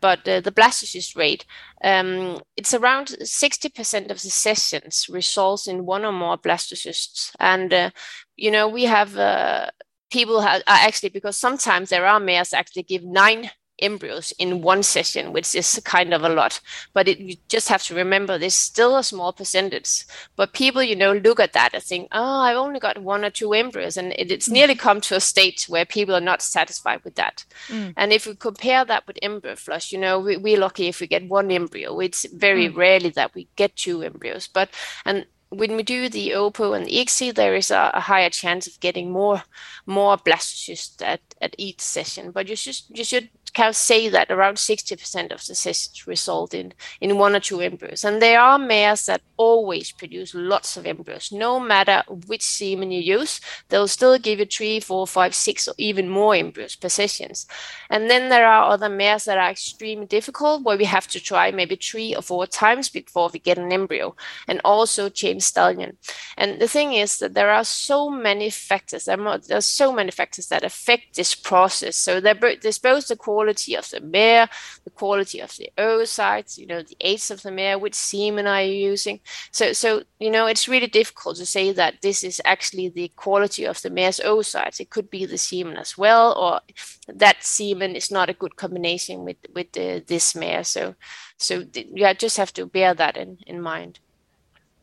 but 0.00 0.26
uh, 0.28 0.40
the 0.40 0.52
blastocyst 0.52 1.16
rate, 1.16 1.44
um, 1.84 2.40
it's 2.56 2.74
around 2.74 3.08
60% 3.22 4.10
of 4.10 4.22
the 4.22 4.30
sessions 4.30 5.06
results 5.08 5.66
in 5.66 5.86
one 5.86 6.04
or 6.04 6.12
more 6.12 6.38
blastocysts. 6.38 7.32
And, 7.38 7.72
uh, 7.72 7.90
you 8.36 8.50
know, 8.50 8.68
we 8.68 8.84
have 8.84 9.16
uh, 9.16 9.70
people 10.10 10.40
have, 10.40 10.62
actually, 10.66 11.10
because 11.10 11.36
sometimes 11.36 11.90
there 11.90 12.06
are 12.06 12.20
mares 12.20 12.52
actually 12.52 12.82
give 12.82 13.04
nine 13.04 13.50
embryos 13.80 14.32
in 14.38 14.62
one 14.62 14.82
session, 14.82 15.32
which 15.32 15.54
is 15.54 15.80
kind 15.84 16.14
of 16.14 16.22
a 16.22 16.28
lot. 16.28 16.60
But 16.92 17.08
it, 17.08 17.18
you 17.18 17.36
just 17.48 17.68
have 17.68 17.82
to 17.84 17.94
remember 17.94 18.38
there's 18.38 18.54
still 18.54 18.96
a 18.96 19.04
small 19.04 19.32
percentage. 19.32 20.04
But 20.36 20.52
people, 20.52 20.82
you 20.82 20.96
know, 20.96 21.12
look 21.12 21.40
at 21.40 21.52
that 21.52 21.74
and 21.74 21.82
think, 21.82 22.08
oh, 22.12 22.40
I've 22.40 22.56
only 22.56 22.80
got 22.80 23.02
one 23.02 23.24
or 23.24 23.30
two 23.30 23.52
embryos. 23.52 23.96
And 23.96 24.12
it, 24.12 24.30
it's 24.30 24.48
mm. 24.48 24.52
nearly 24.52 24.74
come 24.74 25.00
to 25.02 25.16
a 25.16 25.20
state 25.20 25.66
where 25.68 25.84
people 25.84 26.14
are 26.14 26.20
not 26.20 26.42
satisfied 26.42 27.02
with 27.04 27.14
that. 27.16 27.44
Mm. 27.68 27.94
And 27.96 28.12
if 28.12 28.26
we 28.26 28.34
compare 28.34 28.84
that 28.84 29.06
with 29.06 29.18
embryo 29.22 29.56
flush, 29.56 29.92
you 29.92 29.98
know, 29.98 30.18
we, 30.18 30.36
we're 30.36 30.58
lucky 30.58 30.88
if 30.88 31.00
we 31.00 31.06
get 31.06 31.28
one 31.28 31.50
embryo. 31.50 31.98
It's 32.00 32.24
very 32.26 32.68
mm. 32.68 32.76
rarely 32.76 33.10
that 33.10 33.34
we 33.34 33.48
get 33.56 33.76
two 33.76 34.02
embryos. 34.02 34.48
But, 34.48 34.70
and 35.04 35.26
when 35.50 35.74
we 35.74 35.82
do 35.82 36.08
the 36.08 36.30
OPU 36.30 36.76
and 36.76 36.86
the 36.86 36.92
ICSI, 36.92 37.34
there 37.34 37.56
is 37.56 37.70
a, 37.70 37.90
a, 37.94 38.00
higher 38.00 38.30
chance 38.30 38.68
of 38.68 38.78
getting 38.78 39.10
more 39.10 39.42
more 39.84 40.16
blastocysts 40.16 41.02
at, 41.02 41.20
at 41.40 41.56
each 41.58 41.80
session. 41.80 42.30
But 42.30 42.48
you 42.48 42.54
should 42.54 42.76
you 42.88 43.04
should 43.04 43.30
can 43.54 43.72
say 43.72 44.08
that 44.08 44.30
around 44.30 44.56
60% 44.56 45.32
of 45.32 45.46
the 45.46 45.54
cysts 45.54 46.06
result 46.06 46.54
in, 46.54 46.72
in 47.00 47.18
one 47.18 47.34
or 47.34 47.40
two 47.40 47.60
embryos. 47.60 48.04
And 48.04 48.20
there 48.20 48.40
are 48.40 48.58
mares 48.58 49.06
that 49.06 49.22
always 49.36 49.90
produce 49.90 50.34
lots 50.34 50.76
of 50.76 50.86
embryos. 50.86 51.32
No 51.32 51.58
matter 51.58 52.02
which 52.26 52.42
semen 52.42 52.90
you 52.90 53.00
use, 53.00 53.40
they'll 53.68 53.88
still 53.88 54.18
give 54.18 54.38
you 54.38 54.44
three, 54.44 54.80
four, 54.80 55.06
five, 55.06 55.34
six, 55.34 55.66
or 55.66 55.74
even 55.78 56.08
more 56.08 56.34
embryos 56.34 56.76
per 56.76 56.88
sessions. 56.88 57.46
And 57.88 58.10
then 58.10 58.28
there 58.28 58.46
are 58.46 58.70
other 58.70 58.88
mares 58.88 59.24
that 59.24 59.38
are 59.38 59.50
extremely 59.50 60.06
difficult, 60.06 60.62
where 60.62 60.76
we 60.76 60.84
have 60.84 61.08
to 61.08 61.20
try 61.20 61.50
maybe 61.50 61.76
three 61.76 62.14
or 62.14 62.22
four 62.22 62.46
times 62.46 62.88
before 62.90 63.30
we 63.32 63.38
get 63.38 63.58
an 63.58 63.72
embryo, 63.72 64.14
and 64.46 64.60
also 64.64 65.08
James 65.08 65.46
Stallion. 65.46 65.96
And 66.36 66.60
the 66.60 66.68
thing 66.68 66.92
is 66.92 67.18
that 67.18 67.34
there 67.34 67.50
are 67.50 67.64
so 67.64 68.10
many 68.10 68.50
factors, 68.50 69.06
there 69.06 69.26
are, 69.26 69.60
so 69.60 69.92
many 69.92 70.10
factors 70.10 70.48
that 70.48 70.64
affect 70.64 71.16
this 71.16 71.34
process. 71.34 71.96
So 71.96 72.20
there's 72.20 72.78
both 72.78 73.08
the 73.08 73.16
quality 73.40 73.74
of 73.74 73.88
the 73.90 74.00
mare, 74.00 74.48
the 74.84 74.90
quality 74.90 75.40
of 75.40 75.56
the 75.56 75.70
oocytes, 75.78 76.58
you 76.58 76.66
know, 76.66 76.82
the 76.82 76.96
age 77.00 77.30
of 77.30 77.42
the 77.42 77.50
mare, 77.50 77.78
which 77.78 77.94
semen 77.94 78.46
are 78.46 78.62
you 78.62 78.90
using. 78.90 79.20
So, 79.50 79.72
so 79.72 80.02
you 80.18 80.30
know, 80.30 80.46
it's 80.46 80.68
really 80.68 80.86
difficult 80.86 81.36
to 81.36 81.46
say 81.46 81.72
that 81.72 81.94
this 82.02 82.22
is 82.22 82.40
actually 82.44 82.90
the 82.90 83.08
quality 83.16 83.64
of 83.66 83.80
the 83.80 83.90
mare's 83.90 84.20
oocytes. 84.20 84.80
It 84.80 84.90
could 84.90 85.10
be 85.10 85.26
the 85.26 85.38
semen 85.38 85.76
as 85.76 85.96
well, 85.96 86.32
or 86.38 86.60
that 87.08 87.42
semen 87.42 87.96
is 87.96 88.10
not 88.10 88.28
a 88.28 88.34
good 88.34 88.56
combination 88.56 89.24
with 89.24 89.38
with 89.54 89.72
the, 89.72 90.04
this 90.06 90.34
mare. 90.34 90.64
So, 90.64 90.94
so 91.38 91.64
you 91.74 92.14
just 92.14 92.36
have 92.36 92.52
to 92.52 92.66
bear 92.66 92.94
that 92.94 93.16
in 93.16 93.38
in 93.46 93.60
mind. 93.62 94.00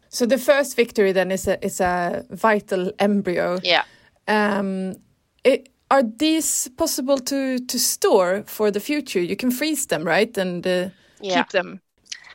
So 0.10 0.26
the 0.26 0.38
first 0.38 0.76
victory 0.76 1.12
then 1.13 1.32
is 1.32 1.48
a 1.48 1.63
is 1.65 1.80
a 1.80 2.26
vital 2.32 2.91
embryo. 2.98 3.60
Yeah. 3.63 3.84
Um, 4.28 4.96
it, 5.43 5.70
are 5.89 6.04
these 6.04 6.69
possible 6.78 7.17
to 7.17 7.60
to 7.60 7.80
store 7.80 8.43
for 8.45 8.71
the 8.71 8.80
future? 8.80 9.21
You 9.21 9.36
can 9.36 9.52
freeze 9.52 9.86
them, 9.88 10.04
right, 10.04 10.38
and 10.38 10.65
uh, 10.65 10.89
yeah. 11.21 11.36
keep 11.36 11.50
them. 11.50 11.82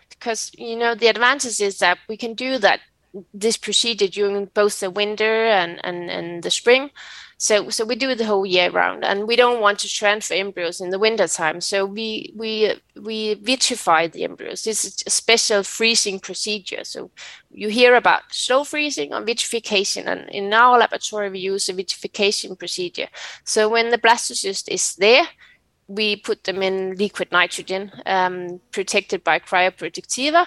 Because 0.09 0.53
you 0.57 0.77
know 0.77 0.95
the 0.95 1.09
advantage 1.09 1.61
is 1.61 1.79
that 1.79 1.99
we 2.09 2.17
can 2.17 2.35
do 2.35 2.59
that 2.59 2.81
this 3.35 3.57
procedure 3.59 4.09
during 4.09 4.47
both 4.55 4.81
the 4.81 4.91
winter 4.91 5.47
and 5.47 5.81
and, 5.85 6.11
and 6.11 6.43
the 6.43 6.51
spring. 6.51 6.91
So 7.43 7.71
so 7.71 7.85
we 7.85 7.97
do 7.97 8.15
the 8.15 8.25
whole 8.25 8.47
year 8.47 8.71
round, 8.71 9.05
and 9.05 9.27
we 9.27 9.35
don't 9.35 9.61
want 9.61 9.81
to 9.81 9.89
transfer 9.89 10.35
embryos 10.35 10.81
in 10.81 10.91
the 10.91 10.99
winter 11.01 11.27
time. 11.27 11.61
So 11.61 11.85
we 11.85 12.33
we 12.37 12.81
we 12.95 13.35
vitrify 13.35 14.13
the 14.13 14.23
embryos. 14.23 14.63
This 14.63 14.85
is 14.85 15.03
a 15.09 15.11
special 15.11 15.65
freezing 15.65 16.21
procedure. 16.21 16.85
So 16.85 17.11
you 17.51 17.69
hear 17.69 17.97
about 17.97 18.23
slow 18.31 18.63
freezing 18.63 19.13
or 19.13 19.25
vitrification, 19.25 20.07
and 20.07 20.31
in 20.31 20.55
our 20.55 20.79
laboratory 20.79 21.31
we 21.31 21.41
use 21.41 21.69
a 21.69 21.73
vitrification 21.73 22.55
procedure. 22.55 23.09
So 23.43 23.69
when 23.69 23.91
the 23.91 23.99
blastocyst 23.99 24.69
is 24.69 24.95
there, 24.95 25.27
we 25.89 26.15
put 26.15 26.45
them 26.45 26.63
in 26.63 26.95
liquid 26.95 27.33
nitrogen, 27.33 27.91
um, 28.07 28.61
protected 28.71 29.25
by 29.25 29.41
cryoprotectiva 29.41 30.47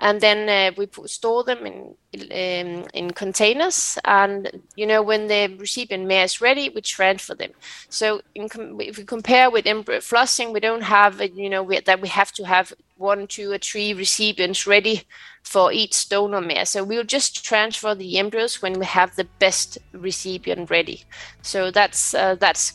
and 0.00 0.20
then 0.20 0.48
uh, 0.48 0.74
we 0.76 0.86
put, 0.86 1.10
store 1.10 1.42
them 1.44 1.66
in 1.66 1.94
um, 2.14 2.86
in 2.94 3.10
containers. 3.10 3.98
And 4.04 4.62
you 4.76 4.86
know 4.86 5.02
when 5.02 5.26
the 5.26 5.54
recipient 5.58 6.06
mare 6.06 6.24
is 6.24 6.40
ready 6.40 6.68
we 6.68 6.80
transfer 6.80 7.34
them. 7.34 7.50
So 7.88 8.20
com- 8.50 8.80
if 8.80 8.98
we 8.98 9.04
compare 9.04 9.50
with 9.50 9.66
embryo 9.66 10.00
flushing 10.00 10.52
we 10.52 10.60
don't 10.60 10.82
have 10.82 11.20
you 11.34 11.50
know 11.50 11.62
we, 11.62 11.80
that 11.80 12.00
we 12.00 12.08
have 12.08 12.32
to 12.32 12.44
have 12.44 12.72
one 12.96 13.26
two 13.26 13.52
or 13.52 13.58
three 13.58 13.92
recipients 13.94 14.66
ready 14.66 15.02
for 15.42 15.72
each 15.72 16.08
donor 16.08 16.40
mare 16.40 16.66
so 16.66 16.82
we'll 16.82 17.04
just 17.04 17.44
transfer 17.44 17.94
the 17.94 18.18
embryos 18.18 18.60
when 18.60 18.78
we 18.78 18.86
have 18.86 19.14
the 19.16 19.26
best 19.38 19.78
recipient 19.92 20.70
ready. 20.70 21.04
So 21.42 21.70
that's 21.70 22.14
uh, 22.14 22.36
that's 22.36 22.74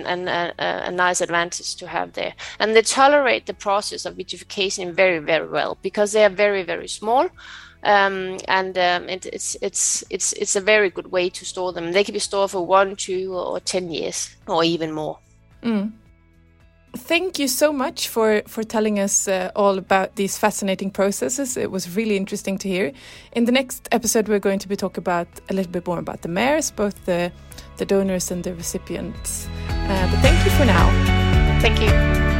and, 0.00 0.28
a, 0.28 0.90
nice 0.90 1.20
advantage 1.20 1.76
to 1.76 1.86
have 1.86 2.12
there. 2.12 2.34
And 2.58 2.74
they 2.74 2.82
tolerate 2.82 3.46
the 3.46 3.54
process 3.54 4.06
of 4.06 4.16
vitrification 4.16 4.92
very, 4.92 5.18
very 5.18 5.48
well 5.48 5.78
because 5.82 6.12
they 6.12 6.24
are 6.24 6.30
very, 6.30 6.62
very 6.62 6.88
small. 6.88 7.28
Um, 7.82 8.38
and 8.48 8.78
um, 8.78 9.08
it, 9.10 9.26
it's 9.26 9.58
it's 9.60 10.04
it's 10.08 10.32
it's 10.32 10.56
a 10.56 10.60
very 10.60 10.88
good 10.88 11.12
way 11.12 11.28
to 11.28 11.44
store 11.44 11.70
them. 11.74 11.92
They 11.92 12.02
can 12.02 12.14
be 12.14 12.18
stored 12.18 12.50
for 12.50 12.64
one, 12.64 12.96
two, 12.96 13.34
or 13.34 13.60
ten 13.60 13.90
years, 13.90 14.34
or 14.46 14.64
even 14.64 14.90
more. 14.92 15.18
Mm. 15.62 15.92
Thank 16.96 17.38
you 17.40 17.48
so 17.48 17.72
much 17.72 18.08
for 18.08 18.42
for 18.46 18.62
telling 18.62 19.00
us 19.00 19.26
uh, 19.28 19.50
all 19.56 19.78
about 19.78 20.14
these 20.14 20.38
fascinating 20.38 20.92
processes. 20.92 21.56
It 21.56 21.70
was 21.70 21.96
really 21.96 22.16
interesting 22.16 22.58
to 22.58 22.68
hear. 22.68 22.92
In 23.32 23.46
the 23.46 23.52
next 23.52 23.88
episode, 23.90 24.28
we're 24.28 24.38
going 24.38 24.60
to 24.60 24.68
be 24.68 24.76
talking 24.76 25.02
about 25.02 25.26
a 25.50 25.54
little 25.54 25.72
bit 25.72 25.86
more 25.86 25.98
about 25.98 26.22
the 26.22 26.28
mares, 26.28 26.70
both 26.70 27.04
the 27.04 27.32
the 27.78 27.84
donors 27.84 28.30
and 28.30 28.44
the 28.44 28.54
recipients. 28.54 29.48
Uh, 29.68 30.08
but 30.10 30.20
thank 30.20 30.44
you 30.44 30.50
for 30.52 30.64
now. 30.64 30.88
Thank 31.60 31.80
you. 31.80 32.33